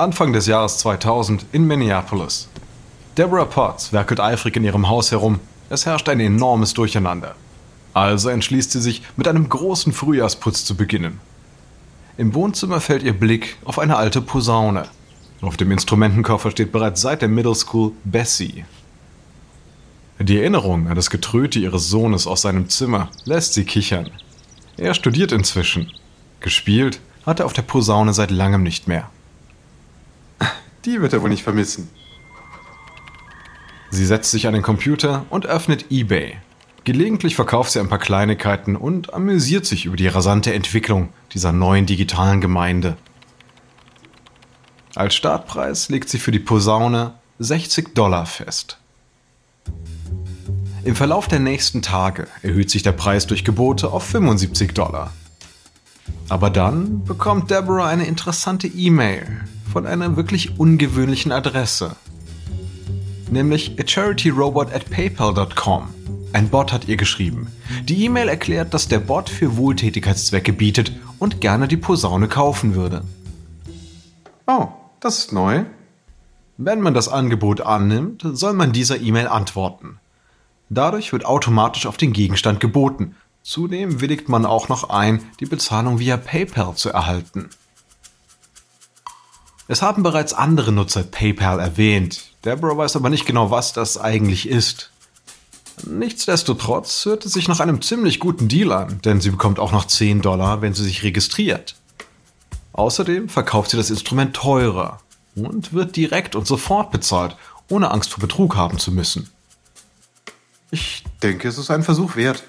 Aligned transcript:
Anfang 0.00 0.32
des 0.32 0.46
Jahres 0.46 0.78
2000 0.78 1.44
in 1.52 1.66
Minneapolis. 1.66 2.48
Deborah 3.18 3.44
Potts 3.44 3.92
werkelt 3.92 4.18
eifrig 4.18 4.56
in 4.56 4.64
ihrem 4.64 4.88
Haus 4.88 5.12
herum. 5.12 5.40
Es 5.68 5.84
herrscht 5.84 6.08
ein 6.08 6.20
enormes 6.20 6.72
Durcheinander. 6.72 7.34
Also 7.92 8.30
entschließt 8.30 8.72
sie 8.72 8.80
sich, 8.80 9.02
mit 9.18 9.28
einem 9.28 9.50
großen 9.50 9.92
Frühjahrsputz 9.92 10.64
zu 10.64 10.74
beginnen. 10.74 11.20
Im 12.16 12.32
Wohnzimmer 12.32 12.80
fällt 12.80 13.02
ihr 13.02 13.12
Blick 13.12 13.58
auf 13.66 13.78
eine 13.78 13.96
alte 13.96 14.22
Posaune. 14.22 14.88
Auf 15.42 15.58
dem 15.58 15.70
Instrumentenkoffer 15.70 16.50
steht 16.50 16.72
bereits 16.72 17.02
seit 17.02 17.20
der 17.20 17.28
Middle 17.28 17.54
School 17.54 17.92
Bessie. 18.04 18.64
Die 20.18 20.38
Erinnerung 20.38 20.88
an 20.88 20.96
das 20.96 21.10
Getröte 21.10 21.58
ihres 21.58 21.90
Sohnes 21.90 22.26
aus 22.26 22.40
seinem 22.40 22.70
Zimmer 22.70 23.10
lässt 23.26 23.52
sie 23.52 23.64
kichern. 23.64 24.08
Er 24.78 24.94
studiert 24.94 25.30
inzwischen. 25.30 25.92
Gespielt 26.40 27.00
hat 27.26 27.40
er 27.40 27.44
auf 27.44 27.52
der 27.52 27.60
Posaune 27.60 28.14
seit 28.14 28.30
langem 28.30 28.62
nicht 28.62 28.88
mehr. 28.88 29.10
Die 30.84 31.00
wird 31.00 31.12
er 31.12 31.22
wohl 31.22 31.30
nicht 31.30 31.42
vermissen. 31.42 31.90
Sie 33.90 34.06
setzt 34.06 34.30
sich 34.30 34.46
an 34.46 34.54
den 34.54 34.62
Computer 34.62 35.26
und 35.30 35.46
öffnet 35.46 35.86
eBay. 35.90 36.36
Gelegentlich 36.84 37.34
verkauft 37.34 37.72
sie 37.72 37.80
ein 37.80 37.88
paar 37.88 37.98
Kleinigkeiten 37.98 38.76
und 38.76 39.12
amüsiert 39.12 39.66
sich 39.66 39.84
über 39.84 39.96
die 39.96 40.08
rasante 40.08 40.54
Entwicklung 40.54 41.10
dieser 41.32 41.52
neuen 41.52 41.86
digitalen 41.86 42.40
Gemeinde. 42.40 42.96
Als 44.94 45.14
Startpreis 45.14 45.88
legt 45.88 46.08
sie 46.08 46.18
für 46.18 46.32
die 46.32 46.38
Posaune 46.38 47.14
60 47.38 47.94
Dollar 47.94 48.26
fest. 48.26 48.78
Im 50.82 50.96
Verlauf 50.96 51.28
der 51.28 51.40
nächsten 51.40 51.82
Tage 51.82 52.26
erhöht 52.42 52.70
sich 52.70 52.82
der 52.82 52.92
Preis 52.92 53.26
durch 53.26 53.44
Gebote 53.44 53.92
auf 53.92 54.04
75 54.04 54.72
Dollar. 54.72 55.12
Aber 56.28 56.48
dann 56.48 57.04
bekommt 57.04 57.50
Deborah 57.50 57.88
eine 57.88 58.06
interessante 58.06 58.66
E-Mail 58.66 59.44
von 59.70 59.86
einer 59.86 60.16
wirklich 60.16 60.58
ungewöhnlichen 60.58 61.32
Adresse. 61.32 61.96
Nämlich 63.30 63.76
a 63.78 63.86
charityrobot 63.86 64.72
at 64.72 64.90
paypal.com. 64.90 65.94
Ein 66.32 66.48
Bot 66.48 66.72
hat 66.72 66.88
ihr 66.88 66.96
geschrieben. 66.96 67.48
Die 67.84 68.04
E-Mail 68.04 68.28
erklärt, 68.28 68.74
dass 68.74 68.88
der 68.88 69.00
Bot 69.00 69.28
für 69.28 69.56
Wohltätigkeitszwecke 69.56 70.52
bietet 70.52 70.92
und 71.18 71.40
gerne 71.40 71.68
die 71.68 71.76
Posaune 71.76 72.28
kaufen 72.28 72.74
würde. 72.74 73.02
Oh, 74.46 74.68
das 75.00 75.18
ist 75.18 75.32
neu. 75.32 75.64
Wenn 76.56 76.80
man 76.80 76.94
das 76.94 77.08
Angebot 77.08 77.60
annimmt, 77.60 78.22
soll 78.32 78.52
man 78.52 78.72
dieser 78.72 79.00
E-Mail 79.00 79.28
antworten. 79.28 79.98
Dadurch 80.68 81.12
wird 81.12 81.24
automatisch 81.24 81.86
auf 81.86 81.96
den 81.96 82.12
Gegenstand 82.12 82.60
geboten. 82.60 83.16
Zudem 83.42 84.00
willigt 84.00 84.28
man 84.28 84.44
auch 84.44 84.68
noch 84.68 84.90
ein, 84.90 85.22
die 85.40 85.46
Bezahlung 85.46 85.98
via 85.98 86.16
PayPal 86.16 86.74
zu 86.74 86.90
erhalten. 86.90 87.48
Es 89.70 89.82
haben 89.82 90.02
bereits 90.02 90.32
andere 90.32 90.72
Nutzer 90.72 91.04
PayPal 91.04 91.60
erwähnt. 91.60 92.32
Deborah 92.44 92.76
weiß 92.76 92.96
aber 92.96 93.08
nicht 93.08 93.24
genau, 93.24 93.52
was 93.52 93.72
das 93.72 93.98
eigentlich 93.98 94.48
ist. 94.48 94.90
Nichtsdestotrotz 95.86 97.04
hört 97.04 97.24
es 97.24 97.34
sich 97.34 97.46
nach 97.46 97.60
einem 97.60 97.80
ziemlich 97.80 98.18
guten 98.18 98.48
Deal 98.48 98.72
an, 98.72 99.00
denn 99.02 99.20
sie 99.20 99.30
bekommt 99.30 99.60
auch 99.60 99.70
noch 99.70 99.84
10 99.84 100.22
Dollar, 100.22 100.60
wenn 100.60 100.74
sie 100.74 100.82
sich 100.82 101.04
registriert. 101.04 101.76
Außerdem 102.72 103.28
verkauft 103.28 103.70
sie 103.70 103.76
das 103.76 103.90
Instrument 103.90 104.34
teurer 104.34 104.98
und 105.36 105.72
wird 105.72 105.94
direkt 105.94 106.34
und 106.34 106.48
sofort 106.48 106.90
bezahlt, 106.90 107.36
ohne 107.68 107.92
Angst 107.92 108.10
vor 108.10 108.20
Betrug 108.20 108.56
haben 108.56 108.80
zu 108.80 108.90
müssen. 108.90 109.30
Ich 110.72 111.04
denke, 111.22 111.46
es 111.46 111.58
ist 111.58 111.70
ein 111.70 111.84
Versuch 111.84 112.16
wert. 112.16 112.42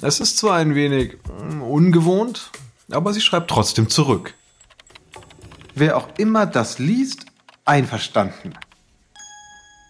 Es 0.00 0.20
ist 0.20 0.38
zwar 0.38 0.56
ein 0.56 0.74
wenig 0.74 1.18
mm, 1.50 1.60
ungewohnt, 1.60 2.50
aber 2.90 3.12
sie 3.12 3.20
schreibt 3.20 3.50
trotzdem 3.50 3.90
zurück. 3.90 4.32
Wer 5.78 5.98
auch 5.98 6.08
immer 6.16 6.46
das 6.46 6.78
liest, 6.78 7.26
einverstanden. 7.66 8.54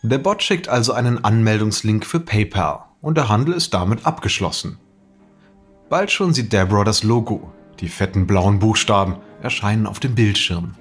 Der 0.02 0.18
Bot 0.18 0.42
schickt 0.42 0.68
also 0.68 0.92
einen 0.92 1.24
Anmeldungslink 1.24 2.04
für 2.04 2.18
PayPal 2.18 2.80
und 3.00 3.16
der 3.16 3.28
Handel 3.28 3.54
ist 3.54 3.72
damit 3.72 4.04
abgeschlossen. 4.04 4.78
Bald 5.88 6.10
schon 6.10 6.34
sieht 6.34 6.52
Deborah 6.52 6.82
das 6.82 7.04
Logo. 7.04 7.52
Die 7.78 7.88
fetten 7.88 8.26
blauen 8.26 8.58
Buchstaben 8.58 9.14
erscheinen 9.40 9.86
auf 9.86 10.00
dem 10.00 10.16
Bildschirm. 10.16 10.74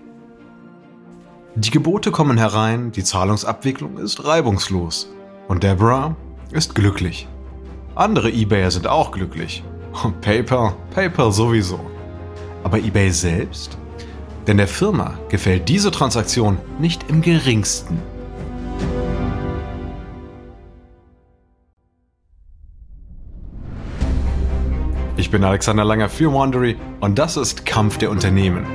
Die 1.54 1.70
Gebote 1.70 2.10
kommen 2.10 2.40
herein, 2.40 2.92
die 2.92 3.04
Zahlungsabwicklung 3.04 4.00
ist 4.00 4.26
reibungslos 4.26 5.08
und 5.48 5.62
Deborah 5.62 6.16
ist 6.50 6.74
glücklich. 6.74 7.28
Andere 7.94 8.32
Ebayer 8.32 8.72
sind 8.72 8.88
auch 8.88 9.12
glücklich. 9.12 9.64
Und 10.04 10.20
PayPal, 10.22 10.76
PayPal 10.90 11.32
sowieso. 11.32 11.80
Aber 12.64 12.80
eBay 12.80 13.12
selbst? 13.12 13.78
Denn 14.48 14.58
der 14.58 14.68
Firma 14.68 15.18
gefällt 15.30 15.70
diese 15.70 15.90
Transaktion 15.92 16.58
nicht 16.80 17.10
im 17.10 17.22
geringsten. 17.22 18.00
Ich 25.18 25.32
bin 25.32 25.44
Alexander 25.44 25.86
Langer 25.86 26.10
für 26.10 26.32
Wandery 26.34 26.76
und 27.00 27.18
das 27.18 27.38
ist 27.38 27.66
Kampf 27.66 27.98
der 27.98 28.12
Unternehmen. 28.12 28.66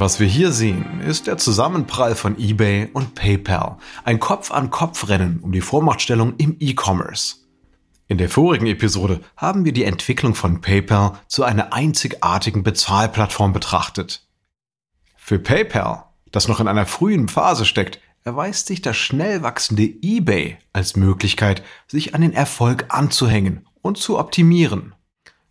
Was 0.00 0.18
wir 0.18 0.26
hier 0.26 0.50
sehen, 0.50 1.02
ist 1.02 1.26
der 1.26 1.36
Zusammenprall 1.36 2.14
von 2.14 2.38
eBay 2.38 2.88
und 2.94 3.14
PayPal. 3.14 3.76
Ein 4.02 4.18
Kopf-an-Kopf-Rennen 4.18 5.40
um 5.40 5.52
die 5.52 5.60
Vormachtstellung 5.60 6.36
im 6.38 6.56
E-Commerce. 6.58 7.36
In 8.08 8.16
der 8.16 8.30
vorigen 8.30 8.64
Episode 8.64 9.20
haben 9.36 9.66
wir 9.66 9.74
die 9.74 9.84
Entwicklung 9.84 10.34
von 10.34 10.62
PayPal 10.62 11.18
zu 11.28 11.44
einer 11.44 11.74
einzigartigen 11.74 12.62
Bezahlplattform 12.62 13.52
betrachtet. 13.52 14.26
Für 15.18 15.38
PayPal, 15.38 16.04
das 16.32 16.48
noch 16.48 16.60
in 16.60 16.68
einer 16.68 16.86
frühen 16.86 17.28
Phase 17.28 17.66
steckt, 17.66 18.00
erweist 18.24 18.68
sich 18.68 18.80
das 18.80 18.96
schnell 18.96 19.42
wachsende 19.42 19.82
eBay 19.82 20.56
als 20.72 20.96
Möglichkeit, 20.96 21.62
sich 21.88 22.14
an 22.14 22.22
den 22.22 22.32
Erfolg 22.32 22.86
anzuhängen 22.88 23.66
und 23.82 23.98
zu 23.98 24.18
optimieren. 24.18 24.94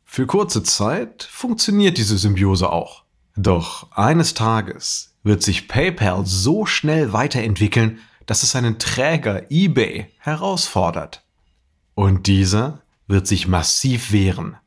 Für 0.05 0.25
kurze 0.25 0.63
Zeit 0.63 1.29
funktioniert 1.31 1.99
diese 1.99 2.17
Symbiose 2.17 2.71
auch. 2.71 3.03
Doch 3.35 3.91
eines 3.91 4.33
Tages 4.33 5.15
wird 5.23 5.43
sich 5.43 5.67
PayPal 5.67 6.25
so 6.25 6.65
schnell 6.65 7.13
weiterentwickeln, 7.13 7.99
dass 8.25 8.43
es 8.43 8.51
seinen 8.51 8.79
Träger 8.79 9.43
eBay 9.49 10.07
herausfordert. 10.19 11.23
Und 11.95 12.27
dieser 12.27 12.81
wird 13.07 13.27
sich 13.27 13.47
massiv 13.47 14.11
wehren. 14.11 14.57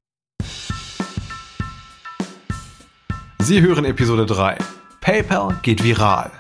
Sie 3.39 3.61
hören 3.61 3.85
Episode 3.85 4.27
3. 4.27 4.59
PayPal 5.01 5.59
geht 5.63 5.83
viral. 5.83 6.31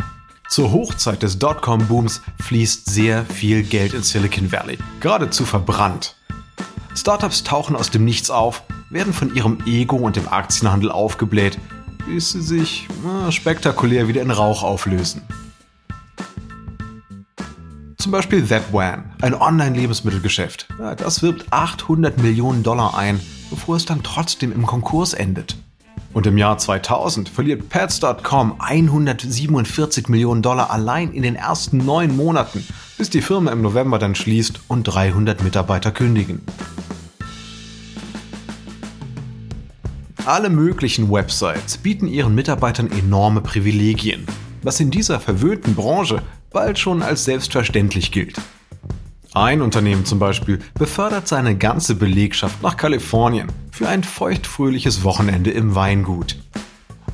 Zur 0.48 0.70
Hochzeit 0.70 1.22
des 1.22 1.38
Dotcom-Booms 1.38 2.22
fließt 2.40 2.90
sehr 2.90 3.24
viel 3.24 3.62
Geld 3.62 3.94
in 3.94 4.02
Silicon 4.02 4.52
Valley, 4.52 4.78
geradezu 5.00 5.44
verbrannt. 5.44 6.16
Startups 6.94 7.42
tauchen 7.42 7.74
aus 7.74 7.90
dem 7.90 8.04
Nichts 8.04 8.30
auf, 8.30 8.62
werden 8.90 9.14
von 9.14 9.34
ihrem 9.34 9.58
Ego 9.66 9.96
und 9.96 10.16
dem 10.16 10.28
Aktienhandel 10.28 10.90
aufgebläht 10.90 11.58
bis 12.06 12.32
sie 12.32 12.42
sich 12.42 12.88
na, 13.04 13.30
spektakulär 13.30 14.08
wieder 14.08 14.22
in 14.22 14.30
Rauch 14.30 14.62
auflösen. 14.62 15.22
Zum 17.98 18.10
Beispiel 18.10 18.44
ThatWan, 18.44 19.12
ein 19.20 19.34
Online-Lebensmittelgeschäft. 19.34 20.66
Ja, 20.78 20.96
das 20.96 21.22
wirbt 21.22 21.46
800 21.52 22.20
Millionen 22.20 22.64
Dollar 22.64 22.99
ein, 22.99 23.20
bevor 23.49 23.76
es 23.76 23.84
dann 23.84 24.02
trotzdem 24.02 24.52
im 24.52 24.66
Konkurs 24.66 25.14
endet. 25.14 25.56
Und 26.12 26.26
im 26.26 26.37
Jahr 26.37 26.58
2000 26.58 27.28
verliert 27.28 27.69
Pets.com 27.69 28.56
147 28.58 30.08
Millionen 30.08 30.43
Dollar 30.43 30.70
allein 30.70 31.12
in 31.12 31.22
den 31.22 31.37
ersten 31.37 31.78
neun 31.78 32.16
Monaten, 32.16 32.66
bis 32.99 33.08
die 33.08 33.22
Firma 33.22 33.52
im 33.52 33.62
November 33.62 33.99
dann 33.99 34.14
schließt 34.14 34.60
und 34.69 34.84
300 34.84 35.43
Mitarbeiter 35.43 35.90
kündigen. 35.90 36.43
Alle 40.24 40.50
möglichen 40.50 41.10
Websites 41.10 41.78
bieten 41.78 42.06
ihren 42.06 42.36
Mitarbeitern 42.36 42.92
enorme 42.92 43.40
Privilegien, 43.40 44.24
was 44.62 44.78
in 44.78 44.92
dieser 44.92 45.19
verwöhnten 45.19 45.74
Branche 45.74 46.22
bald 46.50 46.78
schon 46.78 47.02
als 47.02 47.24
selbstverständlich 47.24 48.12
gilt. 48.12 48.40
Ein 49.34 49.62
Unternehmen 49.62 50.04
zum 50.04 50.20
Beispiel 50.20 50.60
befördert 50.74 51.26
seine 51.26 51.56
ganze 51.56 51.96
Belegschaft 51.96 52.62
nach 52.62 52.76
Kalifornien 52.76 53.50
für 53.72 53.88
ein 53.88 54.04
feuchtfröhliches 54.04 55.02
Wochenende 55.02 55.50
im 55.50 55.74
Weingut. 55.74 56.36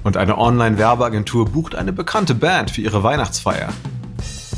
Und 0.04 0.18
eine 0.18 0.36
Online-Werbeagentur 0.36 1.46
bucht 1.46 1.76
eine 1.76 1.94
bekannte 1.94 2.34
Band 2.34 2.72
für 2.72 2.82
ihre 2.82 3.02
Weihnachtsfeier. 3.02 3.70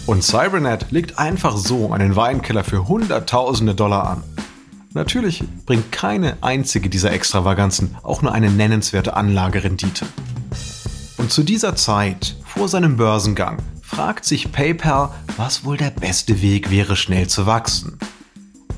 Und 0.07 0.25
Cybernet 0.25 0.91
legt 0.91 1.21
einfach 1.21 1.57
so 1.57 1.93
einen 1.93 2.17
Weinkeller 2.17 2.65
für 2.65 2.89
Hunderttausende 2.89 3.77
Dollar 3.77 4.11
an. 4.11 4.25
Natürlich 4.93 5.45
bringt 5.67 5.93
keine 5.93 6.43
einzige 6.43 6.91
dieser 6.91 7.13
Extravaganzen 7.13 7.97
auch 8.03 8.23
nur 8.23 8.33
eine 8.33 8.51
nennenswerte 8.51 9.17
Anlagerendite. 9.17 10.05
Und 11.17 11.31
zu 11.31 11.45
dieser 11.45 11.77
Zeit, 11.77 12.37
vor 12.45 12.69
seinem 12.69 12.97
Börsengang, 12.97 13.59
fragt 13.83 14.25
sich 14.25 14.51
PayPal, 14.51 15.11
was 15.37 15.65
wohl 15.65 15.77
der 15.77 15.91
beste 15.91 16.43
Weg 16.43 16.71
wäre, 16.71 16.97
schnell 16.97 17.29
zu 17.29 17.47
wachsen. 17.47 17.99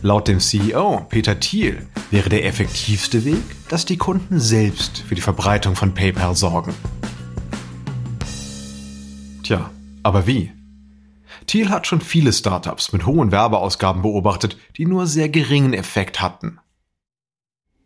Laut 0.02 0.28
dem 0.28 0.38
CEO 0.38 1.06
Peter 1.08 1.40
Thiel 1.40 1.86
wäre 2.10 2.28
der 2.28 2.44
effektivste 2.44 3.24
Weg, 3.24 3.42
dass 3.68 3.86
die 3.86 3.96
Kunden 3.96 4.38
selbst 4.38 4.98
für 4.98 5.14
die 5.14 5.20
Verbreitung 5.22 5.76
von 5.76 5.94
PayPal 5.94 6.36
sorgen. 6.36 6.74
Tja, 9.44 9.70
aber 10.02 10.26
wie? 10.26 10.52
Thiel 11.46 11.70
hat 11.70 11.86
schon 11.86 12.00
viele 12.00 12.32
Startups 12.32 12.92
mit 12.92 13.06
hohen 13.06 13.32
Werbeausgaben 13.32 14.02
beobachtet, 14.02 14.56
die 14.76 14.86
nur 14.86 15.06
sehr 15.06 15.28
geringen 15.28 15.74
Effekt 15.74 16.20
hatten. 16.20 16.58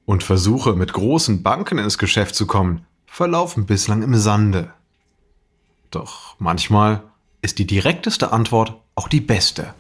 Und 0.05 0.23
Versuche, 0.23 0.75
mit 0.75 0.93
großen 0.93 1.43
Banken 1.43 1.79
ins 1.79 1.99
Geschäft 1.99 2.35
zu 2.35 2.47
kommen, 2.47 2.87
verlaufen 3.07 3.67
bislang 3.67 4.03
im 4.03 4.15
Sande. 4.15 4.73
Doch 5.91 6.37
manchmal 6.39 7.03
ist 7.43 7.59
die 7.59 7.67
direkteste 7.67 8.33
Antwort 8.33 8.77
auch 8.95 9.09
die 9.09 9.21
beste. 9.21 9.75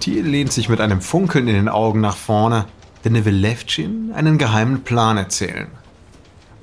Thiel 0.00 0.26
lehnt 0.26 0.52
sich 0.52 0.68
mit 0.68 0.80
einem 0.80 1.00
Funkeln 1.00 1.48
in 1.48 1.54
den 1.54 1.68
Augen 1.68 2.00
nach 2.00 2.16
vorne, 2.16 2.66
denn 3.04 3.14
er 3.14 3.24
will 3.24 3.34
Levchin 3.34 4.12
einen 4.12 4.38
geheimen 4.38 4.82
Plan 4.82 5.16
erzählen. 5.16 5.68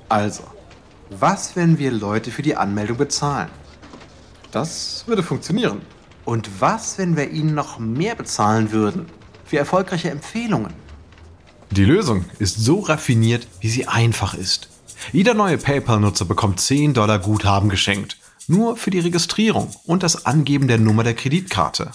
Also, 0.10 0.44
was, 1.10 1.56
wenn 1.56 1.78
wir 1.78 1.92
Leute 1.92 2.32
für 2.32 2.42
die 2.42 2.56
Anmeldung 2.56 2.98
bezahlen? 2.98 3.50
Das 4.52 5.04
würde 5.08 5.24
funktionieren. 5.24 5.82
Und 6.26 6.50
was, 6.60 6.98
wenn 6.98 7.16
wir 7.16 7.32
ihnen 7.32 7.56
noch 7.56 7.80
mehr 7.80 8.16
bezahlen 8.16 8.72
würden? 8.72 9.06
Für 9.46 9.58
erfolgreiche 9.58 10.12
Empfehlungen? 10.12 10.74
Die 11.72 11.86
Lösung 11.86 12.26
ist 12.40 12.60
so 12.60 12.82
raffiniert, 12.82 13.48
wie 13.62 13.70
sie 13.70 13.88
einfach 13.88 14.34
ist. 14.34 14.68
Jeder 15.14 15.34
neue 15.34 15.58
PayPal-Nutzer 15.58 16.26
bekommt 16.26 16.60
10 16.60 16.94
Dollar 16.94 17.20
Guthaben 17.20 17.70
geschenkt. 17.70 18.18
Nur 18.48 18.76
für 18.76 18.92
die 18.92 19.00
Registrierung 19.00 19.74
und 19.86 20.04
das 20.04 20.26
Angeben 20.26 20.68
der 20.68 20.78
Nummer 20.78 21.04
der 21.04 21.16
Kreditkarte. 21.16 21.92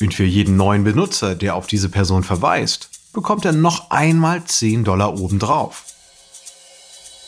Und 0.00 0.14
für 0.14 0.24
jeden 0.24 0.56
neuen 0.56 0.84
Benutzer, 0.84 1.34
der 1.34 1.56
auf 1.56 1.66
diese 1.66 1.88
Person 1.88 2.22
verweist, 2.22 2.90
bekommt 3.12 3.44
er 3.44 3.52
noch 3.52 3.90
einmal 3.90 4.44
10 4.44 4.84
Dollar 4.84 5.18
obendrauf. 5.18 5.84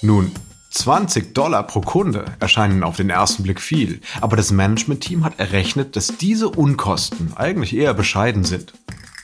Nun, 0.03 0.33
20 0.79 1.35
Dollar 1.35 1.65
pro 1.65 1.81
Kunde 1.81 2.25
erscheinen 2.39 2.85
auf 2.85 2.97
den 2.97 3.11
ersten 3.11 3.43
Blick 3.43 3.61
viel, 3.61 4.01
aber 4.21 4.37
das 4.37 4.53
Management-Team 4.53 5.25
hat 5.25 5.41
errechnet, 5.41 5.97
dass 5.97 6.19
diese 6.19 6.49
Unkosten 6.49 7.33
eigentlich 7.37 7.75
eher 7.75 7.95
bescheiden 7.95 8.45
sind. 8.45 8.75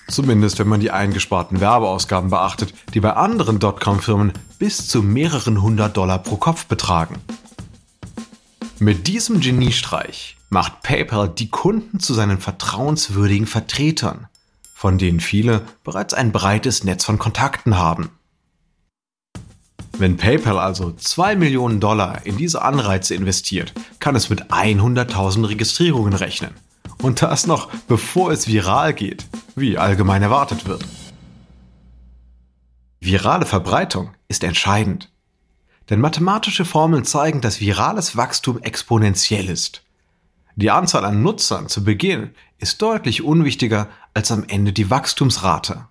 Zumindest 0.09 0.59
wenn 0.59 0.67
man 0.67 0.81
die 0.81 0.91
eingesparten 0.91 1.61
Werbeausgaben 1.61 2.29
beachtet, 2.29 2.75
die 2.93 2.99
bei 2.99 3.13
anderen 3.13 3.61
Dotcom-Firmen 3.61 4.33
bis 4.59 4.89
zu 4.89 5.01
mehreren 5.01 5.63
hundert 5.63 5.97
Dollar 5.97 6.19
pro 6.19 6.37
Kopf 6.37 6.67
betragen. 6.67 7.21
Mit 8.81 9.07
diesem 9.07 9.39
Geniestreich 9.39 10.37
macht 10.51 10.83
PayPal 10.83 11.29
die 11.29 11.51
Kunden 11.51 12.01
zu 12.01 12.15
seinen 12.15 12.41
vertrauenswürdigen 12.41 13.47
Vertretern, 13.47 14.27
von 14.75 14.99
denen 14.99 15.21
viele 15.21 15.63
bereits 15.85 16.15
ein 16.15 16.33
breites 16.33 16.83
Netz 16.83 17.05
von 17.05 17.21
Kontakten 17.21 17.79
haben. 17.79 18.11
Wenn 19.97 20.17
PayPal 20.17 20.59
also 20.59 20.91
2 20.93 21.37
Millionen 21.37 21.79
Dollar 21.79 22.27
in 22.27 22.37
diese 22.37 22.63
Anreize 22.63 23.15
investiert, 23.15 23.73
kann 24.01 24.17
es 24.17 24.29
mit 24.29 24.51
100.000 24.51 25.49
Registrierungen 25.49 26.15
rechnen. 26.15 26.51
Und 27.01 27.23
das 27.23 27.47
noch 27.47 27.71
bevor 27.87 28.33
es 28.33 28.49
viral 28.49 28.93
geht, 28.93 29.27
wie 29.55 29.79
allgemein 29.79 30.23
erwartet 30.23 30.67
wird. 30.67 30.85
Virale 33.01 33.47
Verbreitung 33.47 34.11
ist 34.27 34.43
entscheidend. 34.43 35.11
Denn 35.91 36.01
mathematische 36.01 36.65
Formeln 36.65 37.05
zeigen, 37.05 37.41
dass 37.41 37.61
virales 37.61 38.17
Wachstum 38.17 38.61
exponentiell 38.63 39.49
ist. 39.49 39.83
Die 40.57 40.71
Anzahl 40.71 41.05
an 41.05 41.23
Nutzern 41.23 41.69
zu 41.69 41.85
Beginn 41.85 42.31
ist 42.59 42.81
deutlich 42.81 43.23
unwichtiger 43.23 43.89
als 44.15 44.33
am 44.33 44.45
Ende 44.49 44.73
die 44.73 44.89
Wachstumsrate. 44.91 45.87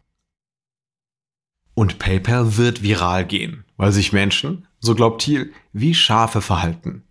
Und 1.76 2.00
PayPal 2.00 2.58
wird 2.58 2.84
viral 2.84 3.26
gehen, 3.26 3.64
weil 3.78 3.92
sich 3.92 4.14
Menschen, 4.14 4.68
so 4.80 4.94
glaubt 4.96 5.24
Thiel, 5.24 5.52
wie 5.72 5.96
Schafe 5.96 6.42
verhalten. 6.42 7.04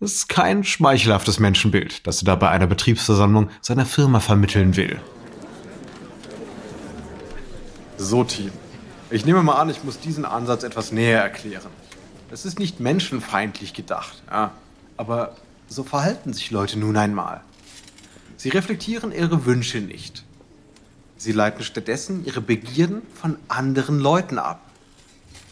Das 0.00 0.12
ist 0.12 0.28
kein 0.28 0.62
schmeichelhaftes 0.62 1.38
Menschenbild, 1.38 2.06
das 2.06 2.20
er 2.20 2.26
da 2.26 2.34
bei 2.34 2.50
einer 2.50 2.66
Betriebsversammlung 2.66 3.48
seiner 3.62 3.86
Firma 3.86 4.20
vermitteln 4.20 4.76
will. 4.76 5.00
So, 7.96 8.24
Team. 8.24 8.50
Ich 9.08 9.24
nehme 9.24 9.42
mal 9.42 9.54
an, 9.54 9.70
ich 9.70 9.84
muss 9.84 9.98
diesen 9.98 10.26
Ansatz 10.26 10.64
etwas 10.64 10.92
näher 10.92 11.22
erklären. 11.22 11.70
Es 12.30 12.44
ist 12.44 12.58
nicht 12.58 12.80
menschenfeindlich 12.80 13.72
gedacht, 13.72 14.22
ja, 14.30 14.50
aber 14.98 15.36
so 15.68 15.82
verhalten 15.82 16.34
sich 16.34 16.50
Leute 16.50 16.78
nun 16.78 16.96
einmal. 16.98 17.40
Sie 18.36 18.50
reflektieren 18.50 19.12
ihre 19.12 19.46
Wünsche 19.46 19.78
nicht. 19.78 20.25
Sie 21.16 21.32
leiten 21.32 21.62
stattdessen 21.62 22.24
ihre 22.24 22.40
Begierden 22.40 23.02
von 23.14 23.36
anderen 23.48 23.98
Leuten 23.98 24.38
ab. 24.38 24.60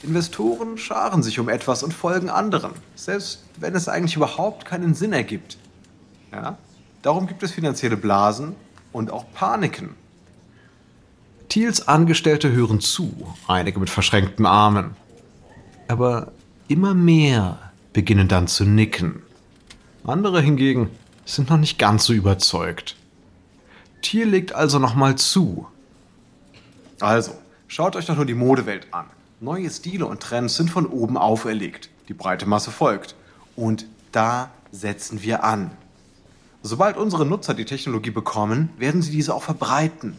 Investoren 0.02 0.76
scharen 0.76 1.22
sich 1.22 1.38
um 1.38 1.48
etwas 1.48 1.82
und 1.82 1.94
folgen 1.94 2.28
anderen, 2.28 2.72
selbst 2.94 3.44
wenn 3.58 3.74
es 3.74 3.88
eigentlich 3.88 4.16
überhaupt 4.16 4.66
keinen 4.66 4.94
Sinn 4.94 5.12
ergibt. 5.12 5.56
Ja? 6.30 6.58
Darum 7.02 7.26
gibt 7.26 7.42
es 7.42 7.52
finanzielle 7.52 7.96
Blasen 7.96 8.54
und 8.92 9.10
auch 9.10 9.24
Paniken. 9.32 9.90
Thiels 11.48 11.86
Angestellte 11.88 12.52
hören 12.52 12.80
zu, 12.80 13.12
einige 13.46 13.78
mit 13.78 13.90
verschränkten 13.90 14.46
Armen. 14.46 14.96
Aber 15.88 16.32
immer 16.68 16.94
mehr 16.94 17.58
beginnen 17.92 18.28
dann 18.28 18.48
zu 18.48 18.64
nicken. 18.64 19.22
Andere 20.04 20.40
hingegen 20.40 20.90
sind 21.24 21.50
noch 21.50 21.56
nicht 21.56 21.78
ganz 21.78 22.04
so 22.04 22.12
überzeugt. 22.12 22.96
Thiel 24.04 24.28
legt 24.28 24.52
also 24.52 24.78
nochmal 24.78 25.16
zu. 25.16 25.66
Also, 27.00 27.32
schaut 27.66 27.96
euch 27.96 28.06
doch 28.06 28.16
nur 28.16 28.26
die 28.26 28.34
Modewelt 28.34 28.86
an. 28.92 29.06
Neue 29.40 29.68
Stile 29.70 30.06
und 30.06 30.20
Trends 30.20 30.56
sind 30.56 30.70
von 30.70 30.86
oben 30.86 31.16
auferlegt. 31.16 31.90
Die 32.08 32.14
breite 32.14 32.46
Masse 32.46 32.70
folgt. 32.70 33.14
Und 33.56 33.86
da 34.12 34.50
setzen 34.70 35.22
wir 35.22 35.42
an. 35.42 35.70
Sobald 36.62 36.96
unsere 36.96 37.26
Nutzer 37.26 37.54
die 37.54 37.64
Technologie 37.64 38.10
bekommen, 38.10 38.70
werden 38.78 39.02
sie 39.02 39.10
diese 39.10 39.34
auch 39.34 39.42
verbreiten. 39.42 40.16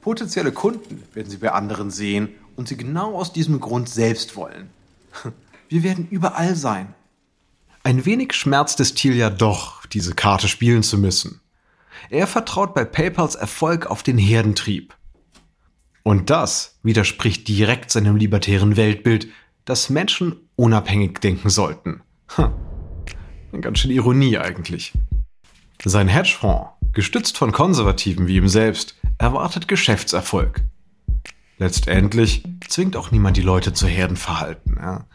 Potenzielle 0.00 0.52
Kunden 0.52 1.02
werden 1.14 1.30
sie 1.30 1.38
bei 1.38 1.52
anderen 1.52 1.90
sehen 1.90 2.28
und 2.56 2.68
sie 2.68 2.76
genau 2.76 3.14
aus 3.14 3.32
diesem 3.32 3.60
Grund 3.60 3.88
selbst 3.88 4.36
wollen. 4.36 4.70
Wir 5.68 5.82
werden 5.82 6.08
überall 6.10 6.54
sein. 6.54 6.94
Ein 7.82 8.04
wenig 8.04 8.32
schmerzt 8.32 8.80
es 8.80 8.94
Thiel 8.94 9.14
ja 9.14 9.30
doch, 9.30 9.86
diese 9.86 10.14
Karte 10.14 10.48
spielen 10.48 10.82
zu 10.82 10.98
müssen. 10.98 11.40
Er 12.10 12.26
vertraut 12.26 12.74
bei 12.74 12.84
PayPals 12.84 13.34
Erfolg 13.34 13.86
auf 13.86 14.02
den 14.02 14.18
Herdentrieb. 14.18 14.94
Und 16.02 16.30
das 16.30 16.78
widerspricht 16.82 17.48
direkt 17.48 17.90
seinem 17.90 18.16
libertären 18.16 18.76
Weltbild, 18.76 19.28
dass 19.64 19.90
Menschen 19.90 20.36
unabhängig 20.56 21.20
denken 21.20 21.50
sollten. 21.50 22.00
Hm. 22.36 22.52
Ganz 23.60 23.80
schön 23.80 23.90
Ironie 23.90 24.38
eigentlich. 24.38 24.92
Sein 25.84 26.08
Hedgefonds, 26.08 26.70
gestützt 26.92 27.38
von 27.38 27.52
Konservativen 27.52 28.26
wie 28.26 28.36
ihm 28.36 28.48
selbst, 28.48 28.96
erwartet 29.18 29.68
Geschäftserfolg. 29.68 30.62
Letztendlich 31.58 32.44
zwingt 32.68 32.96
auch 32.96 33.10
niemand 33.10 33.36
die 33.36 33.42
Leute 33.42 33.72
zu 33.72 33.86
Herdenverhalten. 33.86 34.76
Ja. 34.80 35.06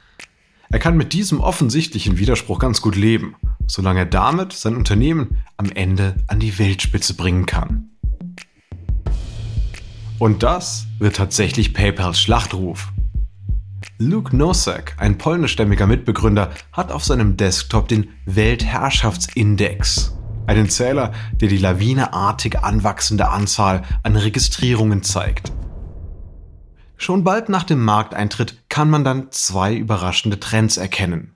Er 0.70 0.80
kann 0.80 0.98
mit 0.98 1.14
diesem 1.14 1.40
offensichtlichen 1.40 2.18
Widerspruch 2.18 2.60
ganz 2.60 2.82
gut 2.82 2.96
leben, 2.96 3.36
solange 3.68 4.02
er 4.02 4.06
damit 4.06 4.54
sein 4.54 4.76
Unternehmen 4.76 5.44
am 5.58 5.72
Ende 5.72 6.16
an 6.28 6.40
die 6.40 6.58
Weltspitze 6.60 7.16
bringen 7.16 7.46
kann. 7.46 7.90
Und 10.20 10.44
das 10.44 10.88
wird 11.00 11.18
tatsächlich 11.18 11.74
PayPals 11.74 12.20
Schlachtruf. 12.20 12.94
Luke 13.98 14.36
Nosek, 14.36 14.96
ein 14.98 15.18
polnischstämmiger 15.18 15.88
Mitbegründer, 15.88 16.52
hat 16.72 16.92
auf 16.92 17.04
seinem 17.04 17.38
Desktop 17.38 17.88
den 17.88 18.10
Weltherrschaftsindex, 18.26 20.18
einen 20.48 20.70
Zähler, 20.70 21.12
der 21.34 21.50
die 21.50 21.58
lawineartig 21.58 22.60
anwachsende 22.60 23.30
Anzahl 23.30 23.84
an 24.04 24.16
Registrierungen 24.16 25.04
zeigt. 25.04 25.52
Schon 26.98 27.24
bald 27.24 27.50
nach 27.50 27.64
dem 27.64 27.84
Markteintritt 27.84 28.64
kann 28.70 28.90
man 28.90 29.04
dann 29.04 29.32
zwei 29.32 29.76
überraschende 29.76 30.40
Trends 30.40 30.78
erkennen. 30.78 31.33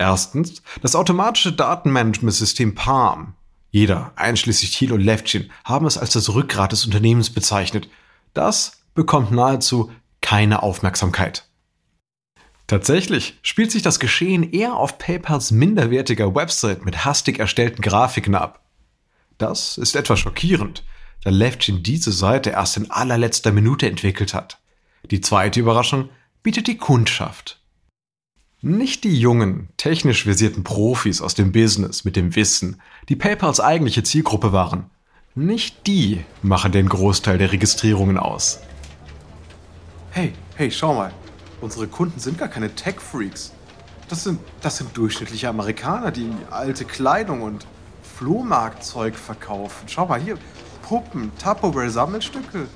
Erstens, 0.00 0.62
das 0.80 0.96
automatische 0.96 1.52
Datenmanagementsystem 1.52 2.74
Palm. 2.74 3.34
Jeder, 3.70 4.12
einschließlich 4.16 4.74
Thiel 4.74 4.94
und 4.94 5.02
Levchin, 5.02 5.50
haben 5.62 5.84
es 5.84 5.98
als 5.98 6.14
das 6.14 6.32
Rückgrat 6.32 6.72
des 6.72 6.86
Unternehmens 6.86 7.28
bezeichnet. 7.28 7.86
Das 8.32 8.80
bekommt 8.94 9.30
nahezu 9.30 9.92
keine 10.22 10.62
Aufmerksamkeit. 10.62 11.46
Tatsächlich 12.66 13.38
spielt 13.42 13.70
sich 13.70 13.82
das 13.82 14.00
Geschehen 14.00 14.50
eher 14.50 14.74
auf 14.74 14.96
PayPals 14.96 15.50
minderwertiger 15.50 16.34
Website 16.34 16.82
mit 16.86 17.04
hastig 17.04 17.38
erstellten 17.38 17.82
Grafiken 17.82 18.34
ab. 18.34 18.64
Das 19.36 19.76
ist 19.76 19.96
etwas 19.96 20.18
schockierend, 20.18 20.82
da 21.24 21.30
Levchin 21.30 21.82
diese 21.82 22.12
Seite 22.12 22.50
erst 22.50 22.78
in 22.78 22.90
allerletzter 22.90 23.52
Minute 23.52 23.86
entwickelt 23.86 24.32
hat. 24.32 24.62
Die 25.10 25.20
zweite 25.20 25.60
Überraschung 25.60 26.08
bietet 26.42 26.68
die 26.68 26.78
Kundschaft. 26.78 27.59
Nicht 28.62 29.04
die 29.04 29.18
jungen, 29.18 29.70
technisch 29.78 30.24
versierten 30.24 30.64
Profis 30.64 31.22
aus 31.22 31.34
dem 31.34 31.50
Business 31.50 32.04
mit 32.04 32.14
dem 32.14 32.36
Wissen, 32.36 32.82
die 33.08 33.16
PayPals 33.16 33.58
eigentliche 33.58 34.02
Zielgruppe 34.02 34.52
waren. 34.52 34.90
Nicht 35.34 35.86
die 35.86 36.26
machen 36.42 36.70
den 36.70 36.86
Großteil 36.86 37.38
der 37.38 37.52
Registrierungen 37.52 38.18
aus. 38.18 38.60
Hey, 40.10 40.34
hey, 40.56 40.70
schau 40.70 40.92
mal. 40.92 41.10
Unsere 41.62 41.86
Kunden 41.86 42.20
sind 42.20 42.36
gar 42.36 42.48
keine 42.48 42.74
Tech-Freaks. 42.74 43.52
Das 44.10 44.24
sind, 44.24 44.40
das 44.60 44.76
sind 44.76 44.94
durchschnittliche 44.94 45.48
Amerikaner, 45.48 46.10
die 46.10 46.30
alte 46.50 46.84
Kleidung 46.84 47.40
und 47.40 47.66
Flohmarktzeug 48.02 49.14
verkaufen. 49.14 49.88
Schau 49.88 50.04
mal 50.04 50.20
hier, 50.20 50.36
Puppen, 50.82 51.32
Tupperware-Sammelstücke, 51.42 52.66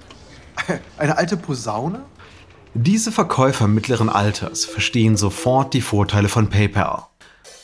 eine 0.96 1.18
alte 1.18 1.36
Posaune. 1.36 2.04
Diese 2.76 3.12
Verkäufer 3.12 3.68
mittleren 3.68 4.08
Alters 4.08 4.64
verstehen 4.64 5.16
sofort 5.16 5.74
die 5.74 5.80
Vorteile 5.80 6.28
von 6.28 6.48
PayPal. 6.48 7.04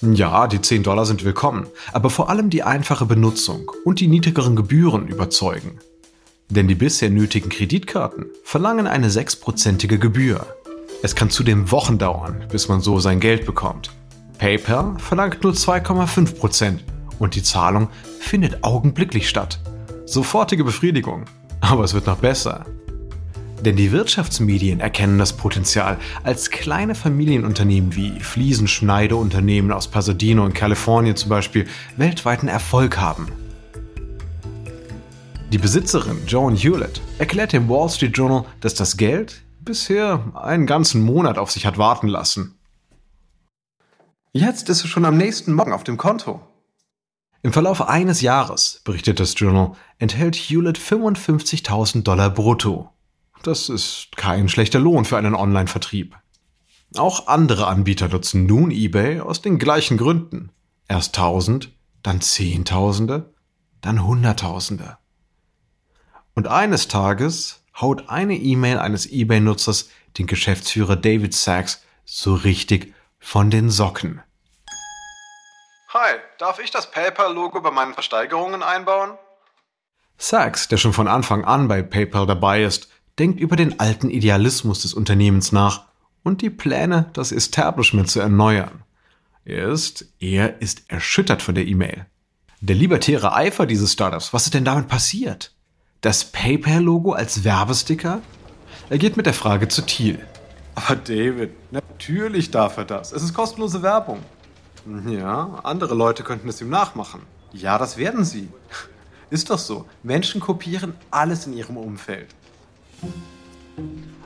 Ja, 0.02 0.47
die 0.47 0.61
10 0.61 0.85
Dollar 0.85 1.05
sind 1.05 1.25
willkommen, 1.25 1.67
aber 1.93 2.11
vor 2.11 2.31
allem 2.31 2.49
die 2.49 2.62
einfache 2.62 3.07
Benutzung 3.07 3.73
und 3.85 3.99
die 3.99 4.07
niedrigeren 4.07 4.55
Gebühren 4.55 5.09
überzeugen. 5.09 5.81
Denn 6.49 6.69
die 6.69 6.76
bisher 6.76 7.11
nötigen 7.11 7.49
Kreditkarten 7.49 8.26
verlangen 8.45 8.87
eine 8.87 9.11
sechsprozentige 9.11 9.99
Gebühr. 9.99 10.47
Es 11.02 11.17
kann 11.17 11.29
zudem 11.29 11.73
Wochen 11.73 11.99
dauern, 11.99 12.45
bis 12.49 12.69
man 12.69 12.81
so 12.81 13.00
sein 13.00 13.19
Geld 13.19 13.47
bekommt. 13.47 13.90
PayPal 14.38 14.97
verlangt 15.00 15.43
nur 15.43 15.55
2,5% 15.55 16.79
und 17.19 17.35
die 17.35 17.43
Zahlung 17.43 17.88
findet 18.21 18.62
augenblicklich 18.62 19.29
statt. 19.29 19.59
Sofortige 20.07 20.62
Befriedigung. 20.62 21.25
Aber 21.61 21.83
es 21.83 21.95
wird 21.95 22.07
noch 22.07 22.19
besser. 22.19 22.64
Denn 23.64 23.76
die 23.76 23.93
Wirtschaftsmedien 23.93 24.81
erkennen 24.81 25.19
das 25.19 25.35
Potenzial, 25.35 25.99
als 26.23 26.50
kleine 26.50 26.95
Familienunternehmen 26.95 27.95
wie 27.95 28.19
Fliesenschneideunternehmen 28.21 29.71
aus 29.71 29.88
Pasadena 29.88 30.43
und 30.43 30.55
Kalifornien 30.55 31.17
zum 31.17 31.29
Beispiel 31.29 31.67
weltweiten 31.97 32.49
Erfolg 32.49 32.99
haben. 32.99 33.29
Die 35.52 35.59
Besitzerin 35.59 36.26
Joan 36.26 36.57
Hewlett 36.57 37.02
erklärt 37.19 37.52
dem 37.52 37.69
Wall 37.69 37.90
Street 37.90 38.17
Journal, 38.17 38.45
dass 38.61 38.75
das 38.75 38.97
Geld 38.97 39.43
bisher 39.61 40.25
einen 40.35 40.64
ganzen 40.64 41.02
Monat 41.02 41.38
auf 41.38 41.50
sich 41.50 41.67
hat 41.67 41.76
warten 41.76 42.09
lassen. 42.09 42.57
Jetzt 44.33 44.69
ist 44.69 44.85
es 44.85 44.88
schon 44.88 45.05
am 45.05 45.17
nächsten 45.17 45.52
Morgen 45.52 45.73
auf 45.73 45.85
dem 45.85 45.97
Konto. 45.97 46.40
Im 47.43 47.52
Verlauf 47.52 47.88
eines 47.88 48.21
Jahres, 48.21 48.81
berichtet 48.85 49.19
das 49.19 49.35
Journal, 49.37 49.73
enthält 49.99 50.37
Hewlett 50.37 50.79
55.000 50.79 52.05
Dollar 52.05 52.31
brutto. 52.31 52.90
Das 53.42 53.68
ist 53.68 54.09
kein 54.16 54.49
schlechter 54.49 54.78
Lohn 54.78 55.04
für 55.04 55.16
einen 55.16 55.35
Online-Vertrieb. 55.35 56.16
Auch 56.97 57.28
andere 57.28 57.68
Anbieter 57.68 58.09
nutzen 58.09 58.47
nun 58.47 58.70
eBay 58.70 59.20
aus 59.20 59.40
den 59.40 59.59
gleichen 59.59 59.97
Gründen. 59.97 60.50
Erst 60.88 61.14
Tausend, 61.14 61.70
dann 62.02 62.20
Zehntausende, 62.20 63.32
dann 63.80 64.04
Hunderttausende. 64.04 64.99
Und 66.35 66.49
eines 66.49 66.88
Tages 66.88 67.64
haut 67.80 68.09
eine 68.09 68.35
E-Mail 68.35 68.78
eines 68.78 69.11
eBay-Nutzers 69.11 69.88
den 70.18 70.26
Geschäftsführer 70.26 70.97
David 70.97 71.35
Sachs 71.35 71.82
so 72.04 72.35
richtig 72.35 72.92
von 73.18 73.50
den 73.50 73.70
Socken. 73.70 74.23
Hi, 75.90 76.18
darf 76.38 76.59
ich 76.61 76.70
das 76.70 76.90
PayPal-Logo 76.90 77.61
bei 77.62 77.70
meinen 77.70 77.94
Versteigerungen 77.94 78.62
einbauen? 78.62 79.12
Sachs, 80.18 80.68
der 80.68 80.76
schon 80.76 80.92
von 80.92 81.09
Anfang 81.09 81.44
an 81.44 81.68
bei 81.68 81.82
PayPal 81.82 82.26
dabei 82.26 82.62
ist, 82.62 82.90
denkt 83.21 83.39
über 83.39 83.55
den 83.55 83.79
alten 83.79 84.09
Idealismus 84.09 84.81
des 84.81 84.95
Unternehmens 84.95 85.53
nach 85.53 85.85
und 86.23 86.41
die 86.41 86.49
Pläne, 86.49 87.11
das 87.12 87.33
Establishment 87.33 88.11
zu 88.11 88.19
erneuern. 88.19 88.83
Er 89.45 89.69
ist, 89.69 90.07
er 90.21 90.61
ist 90.62 90.85
erschüttert 90.89 91.43
von 91.43 91.55
der 91.55 91.67
E-Mail. 91.67 92.07
Der 92.62 92.77
libertäre 92.77 93.35
Eifer 93.35 93.67
dieses 93.67 93.93
Startups, 93.93 94.33
was 94.33 94.45
ist 94.45 94.55
denn 94.55 94.65
damit 94.65 94.89
passiert? 94.89 95.55
Das 96.00 96.25
PayPal-Logo 96.25 97.12
als 97.12 97.45
Werbesticker? 97.45 98.23
Er 98.89 98.99
geht 98.99 99.19
mit 99.19 99.27
der 99.27 99.35
Frage 99.35 99.69
zu 99.69 99.83
Thiel. 99.83 100.19
Aber 100.75 100.97
David, 100.97 101.50
natürlich 101.73 102.50
darf 102.50 102.79
er 102.79 102.87
das. 102.87 103.12
Es 103.12 103.23
ist 103.23 103.35
kostenlose 103.35 103.83
Werbung. 103.83 104.21
Ja, 105.07 105.61
andere 105.62 105.95
Leute 105.95 106.23
könnten 106.23 106.49
es 106.49 106.62
ihm 106.62 106.71
nachmachen. 106.71 107.21
Ja, 107.53 107.77
das 107.77 107.99
werden 107.99 108.25
sie. 108.25 108.49
Ist 109.29 109.50
doch 109.50 109.59
so. 109.59 109.87
Menschen 110.03 110.41
kopieren 110.41 110.95
alles 111.11 111.47
in 111.47 111.53
ihrem 111.53 111.77
Umfeld. 111.77 112.29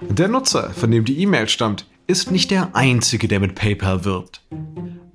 Der 0.00 0.28
Nutzer, 0.28 0.71
von 0.71 0.90
dem 0.90 1.04
die 1.04 1.21
E-Mail 1.21 1.49
stammt, 1.49 1.87
ist 2.07 2.31
nicht 2.31 2.50
der 2.50 2.75
einzige, 2.76 3.28
der 3.28 3.40
mit 3.40 3.54
PayPal 3.54 4.04
wirbt. 4.04 4.43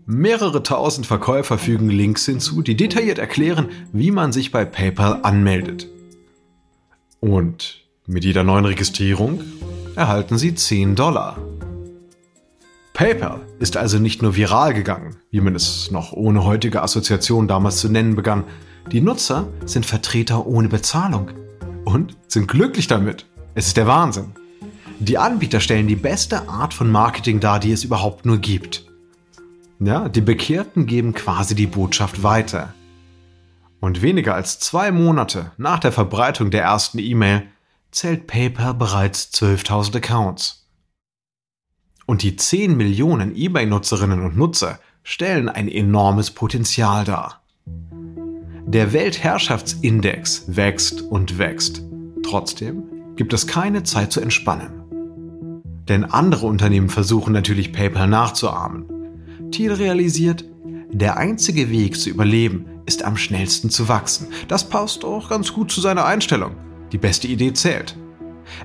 Mehrere 0.05 0.63
tausend 0.63 1.05
Verkäufer 1.05 1.59
fügen 1.59 1.89
Links 1.89 2.25
hinzu, 2.25 2.61
die 2.63 2.75
detailliert 2.75 3.19
erklären, 3.19 3.69
wie 3.93 4.09
man 4.09 4.31
sich 4.31 4.51
bei 4.51 4.65
PayPal 4.65 5.19
anmeldet. 5.21 5.87
Und 7.19 7.85
mit 8.07 8.25
jeder 8.25 8.43
neuen 8.43 8.65
Registrierung 8.65 9.41
erhalten 9.95 10.37
Sie 10.37 10.55
10 10.55 10.95
Dollar. 10.95 11.37
PayPal 12.93 13.41
ist 13.59 13.77
also 13.77 13.99
nicht 13.99 14.21
nur 14.21 14.35
viral 14.35 14.73
gegangen, 14.73 15.17
wie 15.29 15.41
man 15.41 15.53
es 15.53 15.91
noch 15.91 16.11
ohne 16.11 16.43
heutige 16.43 16.81
Assoziation 16.81 17.47
damals 17.47 17.77
zu 17.77 17.87
nennen 17.87 18.15
begann. 18.15 18.45
Die 18.91 19.01
Nutzer 19.01 19.47
sind 19.65 19.85
Vertreter 19.85 20.47
ohne 20.47 20.69
Bezahlung 20.69 21.29
und 21.85 22.17
sind 22.27 22.47
glücklich 22.47 22.87
damit. 22.87 23.28
Es 23.55 23.67
ist 23.67 23.77
der 23.77 23.87
Wahnsinn. 23.87 24.33
Die 24.99 25.17
Anbieter 25.17 25.59
stellen 25.59 25.87
die 25.87 25.95
beste 25.95 26.47
Art 26.49 26.73
von 26.73 26.91
Marketing 26.91 27.39
dar, 27.39 27.59
die 27.59 27.71
es 27.71 27.83
überhaupt 27.83 28.25
nur 28.25 28.37
gibt. 28.37 28.85
Ja, 29.79 30.09
die 30.09 30.21
Bekehrten 30.21 30.85
geben 30.85 31.13
quasi 31.13 31.55
die 31.55 31.67
Botschaft 31.67 32.21
weiter. 32.21 32.73
Und 33.79 34.01
weniger 34.01 34.35
als 34.35 34.59
zwei 34.59 34.91
Monate 34.91 35.51
nach 35.57 35.79
der 35.79 35.93
Verbreitung 35.93 36.51
der 36.51 36.63
ersten 36.63 36.99
E-Mail 36.99 37.47
zählt 37.91 38.27
PayPal 38.27 38.73
bereits 38.73 39.31
12.000 39.33 39.97
Accounts. 39.97 40.67
Und 42.05 42.23
die 42.23 42.35
10 42.35 42.75
Millionen 42.75 43.35
eBay-Nutzerinnen 43.35 44.21
und 44.21 44.35
Nutzer 44.35 44.79
stellen 45.03 45.47
ein 45.47 45.69
enormes 45.69 46.31
Potenzial 46.31 47.05
dar. 47.05 47.41
Der 48.65 48.93
Weltherrschaftsindex 48.93 50.43
wächst 50.47 51.01
und 51.01 51.37
wächst. 51.37 51.81
Trotzdem 52.23 52.83
gibt 53.19 53.33
es 53.33 53.47
keine 53.47 53.83
Zeit 53.83 54.13
zu 54.13 54.21
entspannen. 54.21 54.85
Denn 55.89 56.05
andere 56.05 56.45
Unternehmen 56.45 56.87
versuchen 56.87 57.33
natürlich 57.33 57.73
PayPal 57.73 58.07
nachzuahmen. 58.07 58.85
Thiel 59.51 59.73
realisiert, 59.73 60.45
der 60.89 61.17
einzige 61.17 61.69
Weg 61.69 61.99
zu 61.99 62.09
überleben 62.09 62.67
ist 62.85 63.03
am 63.03 63.17
schnellsten 63.17 63.69
zu 63.69 63.89
wachsen. 63.89 64.27
Das 64.47 64.69
passt 64.69 65.03
auch 65.03 65.29
ganz 65.29 65.51
gut 65.51 65.69
zu 65.69 65.81
seiner 65.81 66.05
Einstellung. 66.05 66.55
Die 66.93 66.97
beste 66.97 67.27
Idee 67.27 67.51
zählt. 67.51 67.97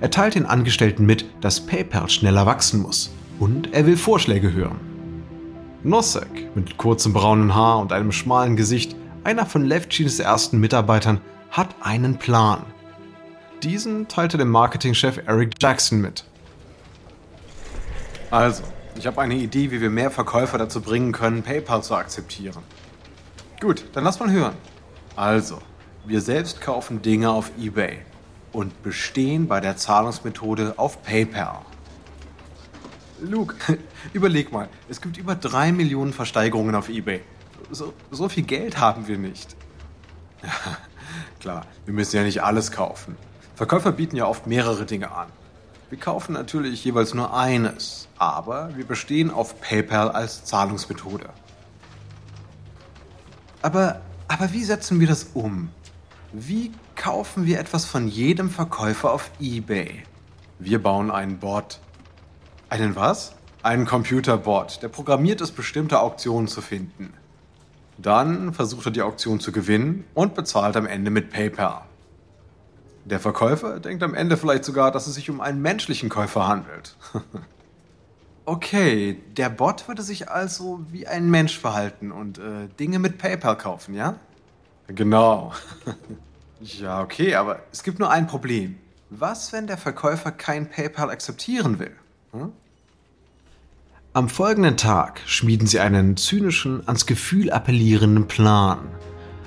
Er 0.00 0.12
teilt 0.12 0.36
den 0.36 0.46
Angestellten 0.46 1.04
mit, 1.04 1.26
dass 1.40 1.66
PayPal 1.66 2.08
schneller 2.08 2.46
wachsen 2.46 2.80
muss. 2.80 3.10
Und 3.40 3.74
er 3.74 3.86
will 3.86 3.96
Vorschläge 3.96 4.52
hören. 4.52 4.78
Nosek, 5.82 6.54
mit 6.54 6.78
kurzem 6.78 7.12
braunen 7.12 7.56
Haar 7.56 7.80
und 7.80 7.92
einem 7.92 8.12
schmalen 8.12 8.54
Gesicht, 8.54 8.94
einer 9.24 9.46
von 9.46 9.64
Levchins 9.64 10.20
ersten 10.20 10.60
Mitarbeitern, 10.60 11.20
hat 11.50 11.74
einen 11.80 12.20
Plan. 12.20 12.62
Diesen 13.64 14.08
teilte 14.08 14.36
dem 14.36 14.50
Marketingchef 14.50 15.22
Eric 15.26 15.54
Jackson 15.58 16.02
mit. 16.02 16.24
Also, 18.30 18.62
ich 18.94 19.06
habe 19.06 19.22
eine 19.22 19.36
Idee, 19.36 19.70
wie 19.70 19.80
wir 19.80 19.88
mehr 19.88 20.10
Verkäufer 20.10 20.58
dazu 20.58 20.82
bringen 20.82 21.12
können, 21.12 21.42
PayPal 21.42 21.82
zu 21.82 21.94
akzeptieren. 21.94 22.62
Gut, 23.62 23.86
dann 23.94 24.04
lass 24.04 24.20
mal 24.20 24.30
hören. 24.30 24.54
Also, 25.16 25.62
wir 26.04 26.20
selbst 26.20 26.60
kaufen 26.60 27.00
Dinge 27.00 27.30
auf 27.30 27.52
eBay 27.58 28.00
und 28.52 28.82
bestehen 28.82 29.48
bei 29.48 29.60
der 29.60 29.78
Zahlungsmethode 29.78 30.74
auf 30.76 31.02
PayPal. 31.02 31.60
Luke, 33.22 33.56
überleg 34.12 34.52
mal, 34.52 34.68
es 34.90 35.00
gibt 35.00 35.16
über 35.16 35.36
drei 35.36 35.72
Millionen 35.72 36.12
Versteigerungen 36.12 36.74
auf 36.74 36.90
eBay. 36.90 37.22
So, 37.70 37.94
so 38.10 38.28
viel 38.28 38.44
Geld 38.44 38.78
haben 38.78 39.08
wir 39.08 39.16
nicht. 39.16 39.56
Klar, 41.40 41.64
wir 41.86 41.94
müssen 41.94 42.16
ja 42.16 42.24
nicht 42.24 42.42
alles 42.42 42.70
kaufen. 42.70 43.16
Verkäufer 43.54 43.92
bieten 43.92 44.16
ja 44.16 44.26
oft 44.26 44.46
mehrere 44.46 44.84
Dinge 44.84 45.12
an. 45.12 45.28
Wir 45.90 45.98
kaufen 45.98 46.32
natürlich 46.32 46.84
jeweils 46.84 47.14
nur 47.14 47.36
eines, 47.36 48.08
aber 48.18 48.70
wir 48.76 48.84
bestehen 48.84 49.30
auf 49.30 49.60
PayPal 49.60 50.10
als 50.10 50.44
Zahlungsmethode. 50.44 51.28
Aber, 53.62 54.00
aber 54.26 54.52
wie 54.52 54.64
setzen 54.64 54.98
wir 54.98 55.06
das 55.06 55.28
um? 55.34 55.70
Wie 56.32 56.72
kaufen 56.96 57.46
wir 57.46 57.60
etwas 57.60 57.84
von 57.84 58.08
jedem 58.08 58.50
Verkäufer 58.50 59.12
auf 59.12 59.30
eBay? 59.40 60.02
Wir 60.58 60.82
bauen 60.82 61.12
einen 61.12 61.38
Bot. 61.38 61.78
Einen 62.68 62.96
was? 62.96 63.34
Einen 63.62 63.86
Computerbot, 63.86 64.82
der 64.82 64.88
programmiert 64.88 65.40
ist, 65.40 65.52
bestimmte 65.52 66.00
Auktionen 66.00 66.48
zu 66.48 66.60
finden. 66.60 67.12
Dann 67.98 68.52
versucht 68.52 68.86
er 68.86 68.90
die 68.90 69.02
Auktion 69.02 69.38
zu 69.38 69.52
gewinnen 69.52 70.04
und 70.14 70.34
bezahlt 70.34 70.76
am 70.76 70.86
Ende 70.86 71.10
mit 71.10 71.30
PayPal. 71.30 71.82
Der 73.04 73.20
Verkäufer 73.20 73.80
denkt 73.80 74.02
am 74.02 74.14
Ende 74.14 74.36
vielleicht 74.36 74.64
sogar, 74.64 74.90
dass 74.90 75.06
es 75.06 75.14
sich 75.14 75.28
um 75.28 75.40
einen 75.40 75.60
menschlichen 75.60 76.08
Käufer 76.08 76.48
handelt. 76.48 76.96
okay, 78.46 79.20
der 79.36 79.50
Bot 79.50 79.88
würde 79.88 80.02
sich 80.02 80.30
also 80.30 80.80
wie 80.90 81.06
ein 81.06 81.30
Mensch 81.30 81.58
verhalten 81.58 82.12
und 82.12 82.38
äh, 82.38 82.68
Dinge 82.80 82.98
mit 82.98 83.18
PayPal 83.18 83.58
kaufen, 83.58 83.94
ja? 83.94 84.14
Genau. 84.86 85.52
ja, 86.60 87.02
okay, 87.02 87.34
aber 87.34 87.60
es 87.72 87.82
gibt 87.82 87.98
nur 87.98 88.10
ein 88.10 88.26
Problem. 88.26 88.78
Was, 89.10 89.52
wenn 89.52 89.66
der 89.66 89.78
Verkäufer 89.78 90.32
kein 90.32 90.70
PayPal 90.70 91.10
akzeptieren 91.10 91.78
will? 91.78 91.94
Hm? 92.32 92.52
Am 94.14 94.28
folgenden 94.28 94.76
Tag 94.76 95.20
schmieden 95.26 95.66
sie 95.66 95.80
einen 95.80 96.16
zynischen, 96.16 96.86
ans 96.86 97.04
Gefühl 97.04 97.50
appellierenden 97.50 98.28
Plan. 98.28 98.78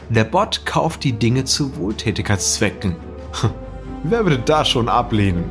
Der 0.09 0.25
Bot 0.25 0.65
kauft 0.65 1.03
die 1.03 1.13
Dinge 1.13 1.45
zu 1.45 1.75
Wohltätigkeitszwecken. 1.77 2.95
Wer 4.03 4.23
würde 4.25 4.39
das 4.39 4.69
schon 4.69 4.89
ablehnen? 4.89 5.43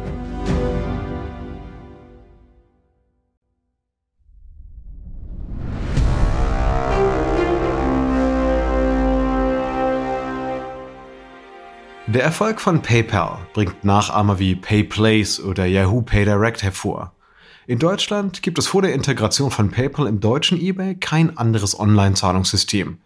Der 12.08 12.22
Erfolg 12.22 12.60
von 12.60 12.82
PayPal 12.82 13.38
bringt 13.52 13.84
Nachahmer 13.84 14.38
wie 14.38 14.54
PayPlace 14.54 15.40
oder 15.40 15.66
Yahoo 15.66 16.02
PayDirect 16.02 16.62
hervor. 16.62 17.12
In 17.66 17.80
Deutschland 17.80 18.42
gibt 18.42 18.58
es 18.58 18.68
vor 18.68 18.80
der 18.80 18.94
Integration 18.94 19.50
von 19.50 19.72
PayPal 19.72 20.06
im 20.06 20.20
deutschen 20.20 20.58
eBay 20.58 20.94
kein 20.94 21.36
anderes 21.36 21.78
Online-Zahlungssystem. 21.78 22.98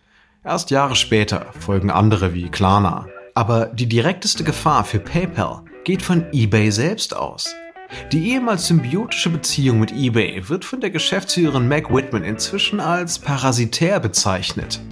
Erst 0.45 0.71
Jahre 0.71 0.97
später 0.97 1.47
folgen 1.59 1.91
andere 1.91 2.35
wie 2.35 2.51
Klarna. 2.51 3.07
Aber 3.41 3.71
die 3.73 3.87
direkteste 3.87 4.45
Gefahr 4.45 4.85
für 4.85 4.99
PayPal 4.99 5.63
geht 5.85 6.03
von 6.03 6.27
eBay 6.31 6.71
selbst 6.71 7.17
aus. 7.17 7.55
Die 8.13 8.33
ehemals 8.33 8.67
symbiotische 8.67 9.31
Beziehung 9.31 9.81
mit 9.81 9.93
eBay 9.93 10.47
wird 10.51 10.63
von 10.63 10.83
der 10.83 10.91
Geschäftsführerin 10.91 11.67
Meg 11.67 11.91
Whitman 11.91 12.23
inzwischen 12.23 12.81
als 12.81 13.19
parasitär 13.19 13.99
bezeichnet. 13.99 14.83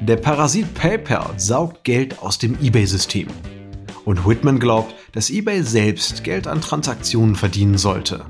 Der 0.00 0.16
Parasit 0.16 0.74
PayPal 0.74 1.34
saugt 1.36 1.84
Geld 1.84 2.18
aus 2.18 2.38
dem 2.38 2.58
eBay-System. 2.60 3.28
Und 4.04 4.26
Whitman 4.26 4.58
glaubt, 4.58 4.92
dass 5.12 5.30
eBay 5.30 5.62
selbst 5.62 6.24
Geld 6.24 6.48
an 6.48 6.60
Transaktionen 6.60 7.36
verdienen 7.36 7.78
sollte. 7.78 8.24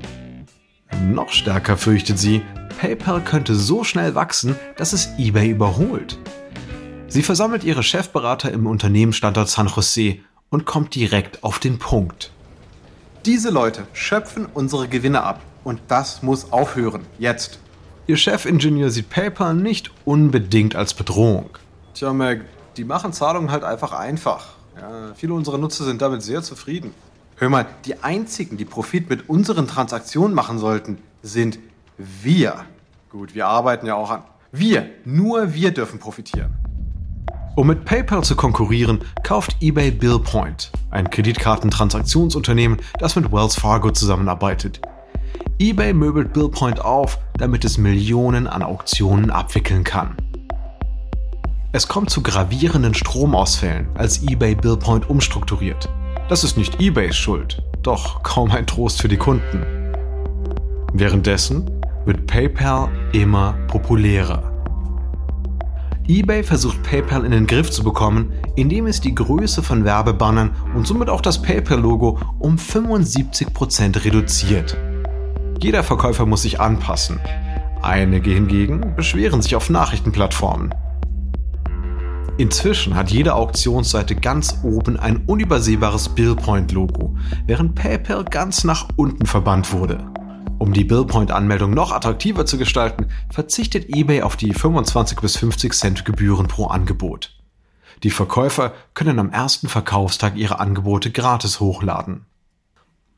Noch 1.07 1.31
stärker 1.31 1.75
fürchtet 1.75 2.19
sie, 2.19 2.43
PayPal 2.79 3.23
könnte 3.23 3.55
so 3.55 3.83
schnell 3.83 4.13
wachsen, 4.13 4.55
dass 4.77 4.93
es 4.93 5.09
eBay 5.17 5.49
überholt. 5.49 6.19
Sie 7.09 7.23
versammelt 7.23 7.63
ihre 7.63 7.81
Chefberater 7.81 8.51
im 8.51 8.67
Unternehmensstandort 8.67 9.49
San 9.49 9.67
Jose 9.67 10.17
und 10.49 10.65
kommt 10.65 10.93
direkt 10.93 11.43
auf 11.43 11.57
den 11.57 11.79
Punkt. 11.79 12.31
Diese 13.25 13.49
Leute 13.49 13.87
schöpfen 13.93 14.45
unsere 14.53 14.87
Gewinne 14.87 15.23
ab 15.23 15.41
und 15.63 15.81
das 15.87 16.21
muss 16.21 16.51
aufhören. 16.51 17.01
Jetzt. 17.17 17.59
Ihr 18.05 18.15
Chefingenieur 18.15 18.91
sieht 18.91 19.09
PayPal 19.09 19.55
nicht 19.55 19.91
unbedingt 20.05 20.75
als 20.75 20.93
Bedrohung. 20.93 21.49
Tja, 21.95 22.13
Meg, 22.13 22.45
die 22.77 22.83
machen 22.83 23.11
Zahlungen 23.11 23.51
halt 23.51 23.63
einfach 23.63 23.91
einfach. 23.91 24.49
Ja, 24.79 25.13
viele 25.15 25.33
unserer 25.33 25.57
Nutzer 25.57 25.85
sind 25.85 26.01
damit 26.01 26.21
sehr 26.21 26.43
zufrieden. 26.43 26.93
Hör 27.37 27.49
mal, 27.49 27.65
die 27.85 28.03
einzigen, 28.03 28.57
die 28.57 28.65
Profit 28.65 29.09
mit 29.09 29.29
unseren 29.29 29.67
Transaktionen 29.67 30.35
machen 30.35 30.59
sollten, 30.59 30.99
sind 31.23 31.57
wir. 31.97 32.65
Gut, 33.09 33.33
wir 33.33 33.47
arbeiten 33.47 33.87
ja 33.87 33.95
auch 33.95 34.11
an. 34.11 34.23
Wir, 34.51 34.89
nur 35.05 35.53
wir 35.53 35.71
dürfen 35.71 35.99
profitieren. 35.99 36.68
Um 37.59 37.67
mit 37.67 37.83
PayPal 37.83 38.23
zu 38.23 38.37
konkurrieren, 38.37 38.99
kauft 39.21 39.57
eBay 39.59 39.91
Billpoint, 39.91 40.71
ein 40.91 41.09
Kreditkartentransaktionsunternehmen, 41.09 42.79
das 42.99 43.17
mit 43.17 43.33
Wells 43.33 43.55
Fargo 43.55 43.91
zusammenarbeitet 43.91 44.79
eBay 45.59 45.91
möbelt 45.91 46.31
Billpoint 46.31 46.79
auf, 46.79 47.19
damit 47.37 47.65
es 47.65 47.77
Millionen 47.77 48.47
an 48.47 48.63
Auktionen 48.63 49.29
abwickeln 49.29 49.83
kann. 49.83 50.15
Es 51.73 51.89
kommt 51.89 52.09
zu 52.09 52.23
gravierenden 52.23 52.93
Stromausfällen, 52.93 53.89
als 53.95 54.23
eBay 54.23 54.55
Billpoint 54.55 55.09
umstrukturiert. 55.09 55.89
Das 56.29 56.45
ist 56.45 56.55
nicht 56.55 56.79
eBays 56.79 57.17
Schuld, 57.17 57.61
doch 57.83 58.23
kaum 58.23 58.51
ein 58.51 58.67
Trost 58.67 59.01
für 59.01 59.09
die 59.09 59.17
Kunden. 59.17 59.65
Währenddessen 60.93 61.69
wird 62.05 62.25
PayPal 62.25 62.87
immer 63.11 63.51
populärer. 63.67 64.58
eBay 66.09 66.43
versucht 66.43 66.81
PayPal 66.81 67.23
in 67.23 67.29
den 67.29 67.45
Griff 67.45 67.69
zu 67.69 67.83
bekommen, 67.83 68.31
indem 68.55 68.87
es 68.87 68.99
die 68.99 69.13
Größe 69.13 69.61
von 69.61 69.85
Werbebannern 69.85 70.55
und 70.73 70.87
somit 70.87 71.07
auch 71.07 71.21
das 71.21 71.39
PayPal-Logo 71.39 72.17
um 72.39 72.55
75% 72.55 74.03
reduziert. 74.03 74.75
Jeder 75.61 75.83
Verkäufer 75.83 76.25
muss 76.25 76.41
sich 76.41 76.59
anpassen. 76.59 77.19
Einige 77.83 78.31
hingegen 78.31 78.95
beschweren 78.95 79.43
sich 79.43 79.55
auf 79.55 79.69
Nachrichtenplattformen. 79.69 80.73
Inzwischen 82.39 82.95
hat 82.95 83.11
jede 83.11 83.35
Auktionsseite 83.35 84.15
ganz 84.15 84.61
oben 84.63 84.97
ein 84.97 85.17
unübersehbares 85.27 86.09
Billpoint-Logo, 86.09 87.17
während 87.45 87.75
PayPal 87.75 88.23
ganz 88.23 88.63
nach 88.63 88.87
unten 88.95 89.27
verbannt 89.27 89.71
wurde. 89.73 89.99
Um 90.59 90.73
die 90.73 90.83
Billpoint-Anmeldung 90.83 91.71
noch 91.71 91.93
attraktiver 91.93 92.45
zu 92.45 92.57
gestalten, 92.57 93.07
verzichtet 93.31 93.87
eBay 93.95 94.23
auf 94.23 94.35
die 94.35 94.53
25 94.53 95.21
bis 95.21 95.37
50 95.37 95.73
Cent 95.73 96.05
Gebühren 96.05 96.49
pro 96.49 96.67
Angebot. 96.67 97.33
Die 98.03 98.11
Verkäufer 98.11 98.73
können 98.93 99.19
am 99.19 99.31
ersten 99.31 99.69
Verkaufstag 99.69 100.35
ihre 100.35 100.59
Angebote 100.59 101.11
gratis 101.11 101.61
hochladen. 101.61 102.25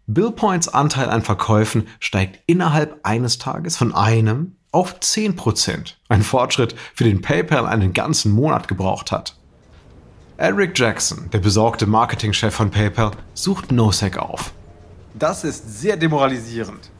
Billpoints 0.06 0.67
Anteil 0.69 1.10
an 1.10 1.23
Verkäufen 1.23 1.88
steigt 1.99 2.43
innerhalb 2.45 2.99
eines 3.04 3.39
Tages 3.39 3.75
von 3.75 3.95
einem 3.95 4.56
auf 4.71 4.99
10%. 4.99 5.95
Ein 6.10 6.21
Fortschritt, 6.21 6.75
für 6.93 7.06
den 7.06 7.21
PayPal 7.21 7.65
einen 7.65 7.93
ganzen 7.93 8.32
Monat 8.34 8.67
gebraucht 8.67 9.12
hat. 9.12 9.36
Eric 10.38 10.77
Jackson, 10.77 11.30
der 11.32 11.39
besorgte 11.39 11.88
Marketingchef 11.88 12.54
von 12.54 12.69
PayPal, 12.69 13.12
sucht 13.34 13.71
Nosek 13.71 14.17
auf. 14.17 14.54
Das 15.15 15.43
ist 15.43 15.82
sehr 15.82 15.97
demoralisierend. 15.97 16.91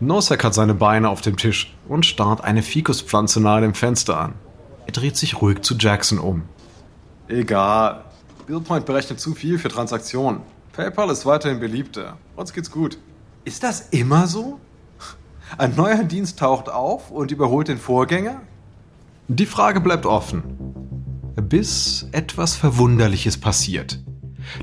Nosek 0.00 0.44
hat 0.44 0.54
seine 0.54 0.74
Beine 0.74 1.08
auf 1.08 1.20
dem 1.22 1.36
Tisch 1.36 1.74
und 1.88 2.06
starrt 2.06 2.44
eine 2.44 2.62
Fikuspflanze 2.62 3.40
nahe 3.40 3.60
dem 3.60 3.74
Fenster 3.74 4.20
an. 4.20 4.34
Er 4.86 4.92
dreht 4.92 5.16
sich 5.16 5.42
ruhig 5.42 5.62
zu 5.62 5.76
Jackson 5.76 6.18
um. 6.18 6.42
Egal. 7.26 8.04
Billpoint 8.46 8.86
berechnet 8.86 9.20
zu 9.20 9.34
viel 9.34 9.58
für 9.58 9.68
Transaktionen. 9.68 10.40
PayPal 10.72 11.10
ist 11.10 11.26
weiterhin 11.26 11.58
beliebter. 11.58 12.16
Uns 12.36 12.52
geht's 12.52 12.70
gut. 12.70 12.96
Ist 13.44 13.64
das 13.64 13.88
immer 13.90 14.28
so? 14.28 14.60
Ein 15.58 15.74
neuer 15.74 16.04
Dienst 16.04 16.38
taucht 16.38 16.68
auf 16.68 17.10
und 17.10 17.32
überholt 17.32 17.68
den 17.68 17.78
Vorgänger? 17.78 18.42
Die 19.26 19.46
Frage 19.46 19.80
bleibt 19.80 20.06
offen. 20.06 20.44
Bis 21.34 22.06
etwas 22.12 22.54
Verwunderliches 22.54 23.38
passiert. 23.38 23.98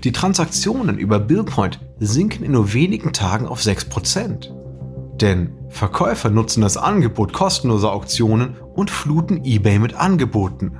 Die 0.03 0.11
Transaktionen 0.11 0.97
über 0.97 1.19
Billpoint 1.19 1.79
sinken 1.99 2.45
in 2.45 2.53
nur 2.53 2.73
wenigen 2.73 3.11
Tagen 3.11 3.47
auf 3.47 3.61
6%. 3.61 4.54
Denn 5.21 5.57
Verkäufer 5.69 6.29
nutzen 6.29 6.61
das 6.61 6.77
Angebot 6.77 7.33
kostenloser 7.33 7.91
Auktionen 7.91 8.57
und 8.75 8.91
fluten 8.91 9.43
eBay 9.43 9.79
mit 9.79 9.93
Angeboten. 9.93 10.79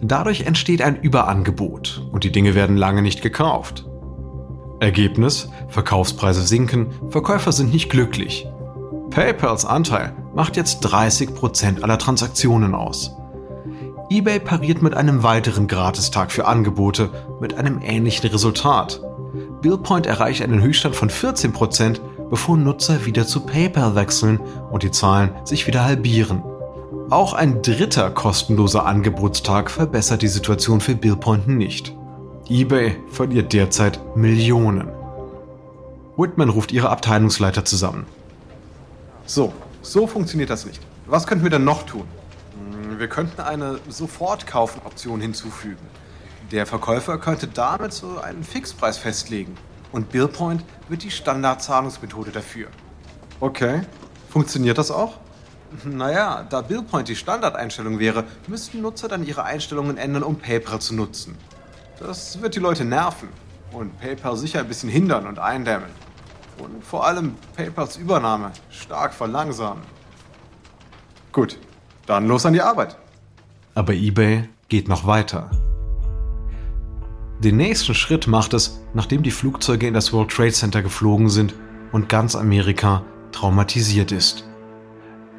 Dadurch 0.00 0.42
entsteht 0.42 0.82
ein 0.82 1.00
Überangebot 1.00 2.06
und 2.12 2.24
die 2.24 2.32
Dinge 2.32 2.54
werden 2.54 2.76
lange 2.76 3.02
nicht 3.02 3.22
gekauft. 3.22 3.86
Ergebnis, 4.80 5.50
Verkaufspreise 5.68 6.42
sinken, 6.42 6.88
Verkäufer 7.10 7.50
sind 7.50 7.72
nicht 7.72 7.90
glücklich. 7.90 8.46
PayPals 9.10 9.64
Anteil 9.64 10.14
macht 10.34 10.56
jetzt 10.56 10.86
30% 10.86 11.82
aller 11.82 11.98
Transaktionen 11.98 12.74
aus. 12.74 13.16
eBay 14.10 14.38
pariert 14.38 14.82
mit 14.82 14.94
einem 14.94 15.22
weiteren 15.22 15.66
Gratistag 15.66 16.30
für 16.30 16.46
Angebote 16.46 17.10
mit 17.40 17.54
einem 17.54 17.80
ähnlichen 17.82 18.30
Resultat. 18.30 19.02
Billpoint 19.60 20.06
erreicht 20.06 20.42
einen 20.42 20.62
Höchststand 20.62 20.94
von 20.94 21.10
14%, 21.10 21.98
bevor 22.30 22.56
Nutzer 22.56 23.06
wieder 23.06 23.26
zu 23.26 23.40
PayPal 23.40 23.94
wechseln 23.94 24.40
und 24.70 24.82
die 24.82 24.90
Zahlen 24.90 25.30
sich 25.44 25.66
wieder 25.66 25.84
halbieren. 25.84 26.42
Auch 27.10 27.32
ein 27.32 27.62
dritter 27.62 28.10
kostenloser 28.10 28.84
Angebotstag 28.86 29.70
verbessert 29.70 30.22
die 30.22 30.28
Situation 30.28 30.80
für 30.80 30.94
Billpoint 30.94 31.48
nicht 31.48 31.94
eBay 32.50 32.96
verliert 33.10 33.52
derzeit 33.52 34.00
Millionen. 34.16 34.88
Whitman 36.16 36.48
ruft 36.48 36.72
ihre 36.72 36.88
Abteilungsleiter 36.88 37.66
zusammen. 37.66 38.06
So, 39.26 39.52
so 39.82 40.06
funktioniert 40.06 40.48
das 40.48 40.64
nicht. 40.64 40.80
Was 41.04 41.26
könnten 41.26 41.44
wir 41.44 41.50
denn 41.50 41.64
noch 41.64 41.82
tun? 41.82 42.04
Hm, 42.72 42.98
wir 42.98 43.08
könnten 43.08 43.42
eine 43.42 43.78
Sofortkaufoption 43.88 45.20
hinzufügen. 45.20 45.86
Der 46.50 46.64
Verkäufer 46.64 47.18
könnte 47.18 47.48
damit 47.48 47.92
so 47.92 48.18
einen 48.18 48.42
Fixpreis 48.42 48.96
festlegen. 48.96 49.54
Und 49.92 50.10
Billpoint 50.10 50.64
wird 50.88 51.02
die 51.02 51.10
Standardzahlungsmethode 51.10 52.30
dafür. 52.30 52.68
Okay. 53.40 53.82
Funktioniert 54.28 54.78
das 54.78 54.90
auch? 54.90 55.18
Naja, 55.84 56.46
da 56.48 56.60
Billpoint 56.62 57.08
die 57.08 57.16
Standardeinstellung 57.16 57.98
wäre, 57.98 58.24
müssten 58.46 58.80
Nutzer 58.80 59.08
dann 59.08 59.26
ihre 59.26 59.44
Einstellungen 59.44 59.96
ändern, 59.98 60.22
um 60.22 60.36
PayPal 60.36 60.80
zu 60.80 60.94
nutzen. 60.94 61.36
Das 61.98 62.40
wird 62.40 62.54
die 62.54 62.60
Leute 62.60 62.84
nerven. 62.84 63.28
und 63.72 63.98
PayPal 64.00 64.36
sicher 64.36 64.60
ein 64.60 64.68
bisschen 64.68 64.88
hindern 64.88 65.26
und 65.26 65.38
eindämmen. 65.38 65.90
Und 66.58 66.84
vor 66.84 67.06
allem 67.06 67.34
PayPals 67.56 67.96
Übernahme 67.96 68.52
stark 68.70 69.14
verlangsamen. 69.14 69.82
Gut, 71.32 71.58
dann 72.06 72.26
los 72.26 72.46
an 72.46 72.52
die 72.52 72.62
Arbeit. 72.62 72.96
Aber 73.74 73.92
eBay 73.92 74.48
geht 74.68 74.88
noch 74.88 75.06
weiter. 75.06 75.50
Den 77.40 77.56
nächsten 77.56 77.94
Schritt 77.94 78.26
macht 78.26 78.52
es, 78.52 78.80
nachdem 78.94 79.22
die 79.22 79.30
Flugzeuge 79.30 79.86
in 79.86 79.94
das 79.94 80.12
World 80.12 80.30
Trade 80.30 80.52
Center 80.52 80.82
geflogen 80.82 81.28
sind 81.28 81.54
und 81.92 82.08
ganz 82.08 82.34
Amerika 82.34 83.04
traumatisiert 83.30 84.10
ist. 84.10 84.44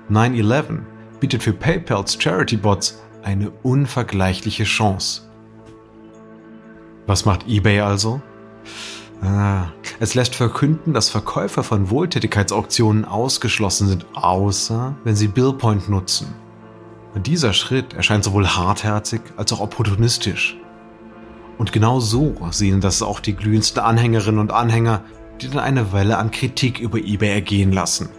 9-11 0.09 0.79
bietet 1.19 1.43
für 1.43 1.51
PayPals 1.51 2.17
Charity-Bots 2.21 3.01
eine 3.23 3.51
unvergleichliche 3.63 4.63
Chance. 4.63 5.23
Was 7.05 7.25
macht 7.25 7.47
eBay 7.47 7.81
also? 7.81 8.21
Ah, 9.21 9.65
es 9.99 10.15
lässt 10.15 10.35
verkünden, 10.35 10.93
dass 10.93 11.09
Verkäufer 11.09 11.63
von 11.63 11.89
Wohltätigkeitsauktionen 11.89 13.03
ausgeschlossen 13.03 13.89
sind, 13.89 14.05
außer 14.13 14.95
wenn 15.03 15.17
sie 15.17 15.27
Billpoint 15.27 15.89
nutzen. 15.89 16.33
Und 17.13 17.27
dieser 17.27 17.51
Schritt 17.51 17.93
erscheint 17.93 18.23
sowohl 18.23 18.47
hartherzig 18.47 19.21
als 19.35 19.51
auch 19.51 19.59
opportunistisch. 19.59 20.55
Und 21.59 21.73
genau 21.73 21.99
so 21.99 22.35
sehen 22.51 22.79
das 22.79 23.03
auch 23.03 23.19
die 23.19 23.35
glühendsten 23.35 23.83
Anhängerinnen 23.83 24.39
und 24.39 24.53
Anhänger, 24.53 25.03
die 25.41 25.49
dann 25.49 25.59
eine 25.59 25.91
Welle 25.91 26.17
an 26.17 26.31
Kritik 26.31 26.79
über 26.79 26.97
eBay 26.97 27.31
ergehen 27.31 27.73
lassen. 27.73 28.09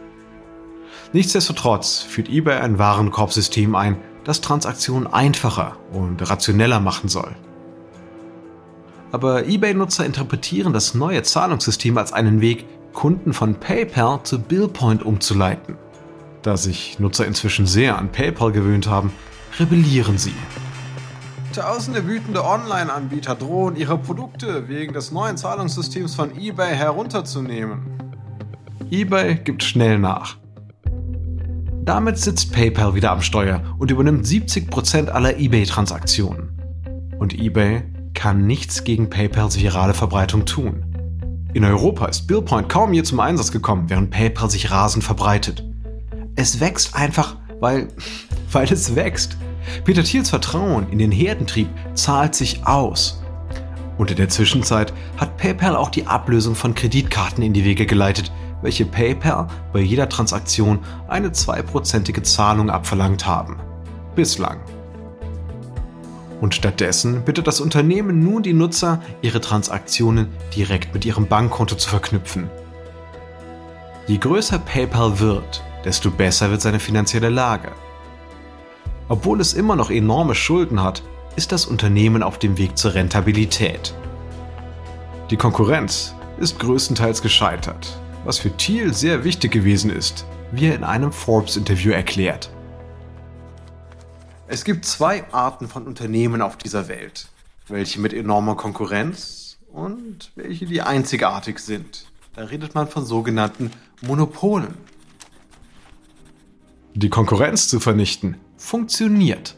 Nichtsdestotrotz 1.15 2.03
führt 2.03 2.29
eBay 2.29 2.59
ein 2.61 2.79
Warenkorbsystem 2.79 3.75
ein, 3.75 3.97
das 4.25 4.43
Transaktionen 4.43 5.07
einfacher 5.07 5.77
und 5.91 6.29
rationeller 6.29 6.81
machen 6.81 7.09
soll. 7.09 7.35
Aber 9.11 9.47
eBay-Nutzer 9.47 10.05
interpretieren 10.05 10.75
das 10.75 10.95
neue 10.95 11.23
Zahlungssystem 11.23 11.97
als 11.97 12.13
einen 12.13 12.43
Weg, 12.43 12.67
Kunden 12.93 13.33
von 13.33 13.55
PayPal 13.55 14.23
zu 14.23 14.39
Billpoint 14.39 15.03
umzuleiten. 15.03 15.79
Da 16.43 16.59
sich 16.59 16.99
Nutzer 16.99 17.27
inzwischen 17.27 17.67
sehr 17.67 17.97
an 17.99 18.13
PayPal 18.13 18.53
gewöhnt 18.53 18.87
haben, 18.87 19.13
rebellieren 19.59 20.19
sie. 20.19 20.35
Tausende 21.55 22.07
wütende 22.07 22.45
Online-Anbieter 22.45 23.35
drohen, 23.35 23.75
ihre 23.75 23.99
Produkte 23.99 24.69
wegen 24.69 24.93
des 24.93 25.11
neuen 25.11 25.37
Zahlungssystems 25.37 26.15
von 26.15 26.31
eBay 26.39 26.77
herunterzunehmen. 26.77 27.99
eBay 28.89 29.35
gibt 29.35 29.65
schnell 29.65 29.99
nach. 29.99 30.37
Damit 31.85 32.19
sitzt 32.19 32.53
PayPal 32.53 32.95
wieder 32.95 33.11
am 33.11 33.21
Steuer 33.21 33.65
und 33.79 33.91
übernimmt 33.91 34.25
70% 34.25 35.09
aller 35.09 35.39
eBay-Transaktionen. 35.39 36.57
Und 37.19 37.37
eBay 37.37 37.83
kann 38.15 38.47
nichts 38.47 38.85
gegen 38.85 39.11
PayPals 39.11 39.59
virale 39.59 39.95
Verbreitung 39.95 40.47
tun. 40.47 40.85
In 41.53 41.65
Europa 41.65 42.07
ist 42.07 42.29
Billpoint 42.29 42.69
kaum 42.69 42.93
je 42.93 43.03
zum 43.03 43.19
Einsatz 43.19 43.51
gekommen, 43.51 43.91
während 43.91 44.13
PayPal 44.13 44.49
sich 44.49 44.71
rasend 44.71 45.03
verbreitet. 45.03 45.65
Es 46.37 46.61
wächst 46.61 46.95
einfach, 46.95 47.39
weil, 47.59 47.89
weil 48.53 48.73
es 48.73 48.95
wächst. 48.95 49.37
Peter 49.85 50.05
Thiels 50.05 50.31
Vertrauen 50.31 50.89
in 50.91 50.99
den 50.99 51.13
Herdentrieb 51.13 51.69
zahlt 51.95 52.35
sich 52.35 52.67
aus. 52.67 53.23
Und 53.99 54.11
in 54.11 54.17
der 54.17 54.29
Zwischenzeit 54.29 54.93
hat 55.17 55.37
PayPal 55.37 55.77
auch 55.77 55.91
die 55.91 56.07
Ablösung 56.07 56.55
von 56.55 56.75
Kreditkarten 56.75 57.43
in 57.43 57.53
die 57.53 57.65
Wege 57.65 57.87
geleitet, 57.87 58.33
welche 58.63 58.87
PayPal 58.87 59.49
bei 59.73 59.81
jeder 59.81 60.09
Transaktion 60.09 60.81
eine 61.09 61.33
zweiprozentige 61.33 62.23
Zahlung 62.23 62.71
abverlangt 62.71 63.27
haben. 63.27 63.57
Bislang. 64.15 64.61
Und 66.41 66.55
stattdessen 66.55 67.23
bittet 67.25 67.47
das 67.47 67.61
Unternehmen 67.61 68.21
nun 68.21 68.43
die 68.43 68.55
Nutzer, 68.55 69.03
ihre 69.21 69.41
Transaktionen 69.41 70.29
direkt 70.57 70.95
mit 70.95 71.05
ihrem 71.05 71.27
Bankkonto 71.27 71.75
zu 71.75 71.89
verknüpfen. 71.89 72.49
Je 74.07 74.17
größer 74.17 74.59
PayPal 74.59 75.21
wird, 75.21 75.63
desto 75.85 76.11
besser 76.11 76.51
wird 76.51 76.63
seine 76.63 76.81
finanzielle 76.81 77.29
Lage. 77.29 77.73
Obwohl 79.11 79.41
es 79.41 79.55
immer 79.55 79.75
noch 79.75 79.91
enorme 79.91 80.37
Schulden 80.37 80.85
hat, 80.85 81.03
ist 81.35 81.51
das 81.51 81.67
Unternehmen 81.67 82.23
auf 82.23 82.39
dem 82.39 82.57
Weg 82.59 82.79
zur 82.79 82.95
Rentabilität. 82.95 83.93
Die 85.31 85.37
Konkurrenz 85.37 86.15
ist 86.39 86.61
größtenteils 86.61 87.21
gescheitert, 87.21 87.99
was 88.25 88.39
für 88.39 88.57
Thiel 88.57 88.95
sehr 88.95 89.25
wichtig 89.25 89.51
gewesen 89.51 89.91
ist, 89.91 90.27
wie 90.53 90.67
er 90.67 90.77
in 90.77 90.85
einem 90.85 91.11
Forbes-Interview 91.11 91.91
erklärt. 91.91 92.51
Es 94.47 94.63
gibt 94.63 94.85
zwei 94.85 95.25
Arten 95.33 95.67
von 95.67 95.89
Unternehmen 95.89 96.41
auf 96.41 96.57
dieser 96.57 96.87
Welt, 96.87 97.27
welche 97.67 97.99
mit 97.99 98.13
enormer 98.13 98.55
Konkurrenz 98.55 99.59
und 99.73 100.31
welche 100.37 100.67
die 100.67 100.83
einzigartig 100.83 101.59
sind. 101.59 102.07
Da 102.37 102.45
redet 102.45 102.77
man 102.77 102.87
von 102.87 103.05
sogenannten 103.05 103.73
Monopolen. 104.03 104.75
Die 106.95 107.09
Konkurrenz 107.09 107.69
zu 107.69 107.79
vernichten 107.79 108.37
funktioniert. 108.57 109.57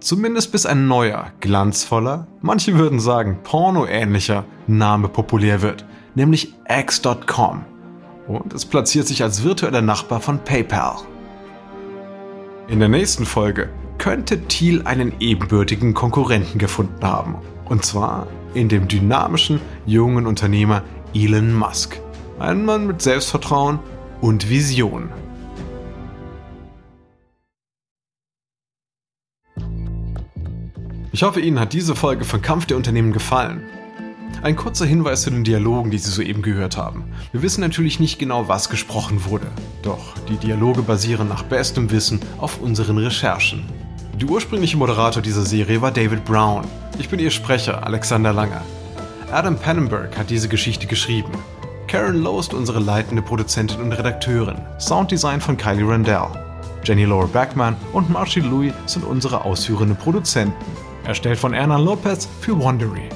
Zumindest 0.00 0.50
bis 0.52 0.66
ein 0.66 0.88
neuer, 0.88 1.32
glanzvoller, 1.40 2.26
manche 2.42 2.76
würden 2.76 2.98
sagen 2.98 3.38
pornoähnlicher 3.44 4.44
Name 4.66 5.08
populär 5.08 5.62
wird, 5.62 5.86
nämlich 6.14 6.52
X.com. 6.68 7.64
Und 8.26 8.52
es 8.52 8.66
platziert 8.66 9.06
sich 9.06 9.22
als 9.22 9.44
virtueller 9.44 9.82
Nachbar 9.82 10.20
von 10.20 10.40
PayPal. 10.40 10.96
In 12.66 12.80
der 12.80 12.88
nächsten 12.88 13.24
Folge 13.24 13.70
könnte 13.98 14.42
Thiel 14.42 14.82
einen 14.82 15.12
ebenbürtigen 15.20 15.94
Konkurrenten 15.94 16.58
gefunden 16.58 17.04
haben. 17.06 17.36
Und 17.66 17.84
zwar 17.84 18.26
in 18.52 18.68
dem 18.68 18.88
dynamischen, 18.88 19.60
jungen 19.86 20.26
Unternehmer 20.26 20.82
Elon 21.14 21.54
Musk. 21.54 22.00
Ein 22.38 22.64
Mann 22.64 22.86
mit 22.86 23.00
Selbstvertrauen 23.00 23.78
und 24.20 24.48
Vision. 24.48 25.08
Ich 31.14 31.22
hoffe, 31.22 31.40
Ihnen 31.40 31.60
hat 31.60 31.72
diese 31.72 31.94
Folge 31.94 32.24
von 32.24 32.42
Kampf 32.42 32.66
der 32.66 32.76
Unternehmen 32.76 33.12
gefallen. 33.12 33.62
Ein 34.42 34.56
kurzer 34.56 34.84
Hinweis 34.84 35.22
zu 35.22 35.30
den 35.30 35.44
Dialogen, 35.44 35.92
die 35.92 35.98
Sie 35.98 36.10
soeben 36.10 36.42
gehört 36.42 36.76
haben. 36.76 37.04
Wir 37.30 37.40
wissen 37.40 37.60
natürlich 37.60 38.00
nicht 38.00 38.18
genau, 38.18 38.48
was 38.48 38.68
gesprochen 38.68 39.24
wurde. 39.24 39.46
Doch 39.82 40.14
die 40.28 40.36
Dialoge 40.38 40.82
basieren 40.82 41.28
nach 41.28 41.44
bestem 41.44 41.92
Wissen 41.92 42.18
auf 42.38 42.60
unseren 42.60 42.98
Recherchen. 42.98 43.62
Der 44.20 44.28
ursprüngliche 44.28 44.76
Moderator 44.76 45.22
dieser 45.22 45.42
Serie 45.42 45.80
war 45.80 45.92
David 45.92 46.24
Brown. 46.24 46.64
Ich 46.98 47.08
bin 47.08 47.20
Ihr 47.20 47.30
Sprecher, 47.30 47.86
Alexander 47.86 48.32
Langer. 48.32 48.62
Adam 49.30 49.56
Pannenberg 49.56 50.18
hat 50.18 50.30
diese 50.30 50.48
Geschichte 50.48 50.88
geschrieben. 50.88 51.30
Karen 51.86 52.24
Lowe 52.24 52.40
ist 52.40 52.52
unsere 52.52 52.80
leitende 52.80 53.22
Produzentin 53.22 53.80
und 53.80 53.92
Redakteurin. 53.92 54.60
Sounddesign 54.80 55.40
von 55.40 55.56
Kylie 55.56 55.88
Randell. 55.88 56.26
Jenny 56.82 57.04
Laura 57.04 57.26
Backman 57.26 57.76
und 57.92 58.10
Marcy 58.10 58.40
Louis 58.40 58.74
sind 58.86 59.04
unsere 59.04 59.44
ausführenden 59.44 59.96
Produzenten. 59.96 60.52
Erstellt 61.04 61.38
von 61.38 61.52
Erna 61.52 61.76
Lopez 61.76 62.28
für 62.40 62.58
Wondery. 62.58 63.08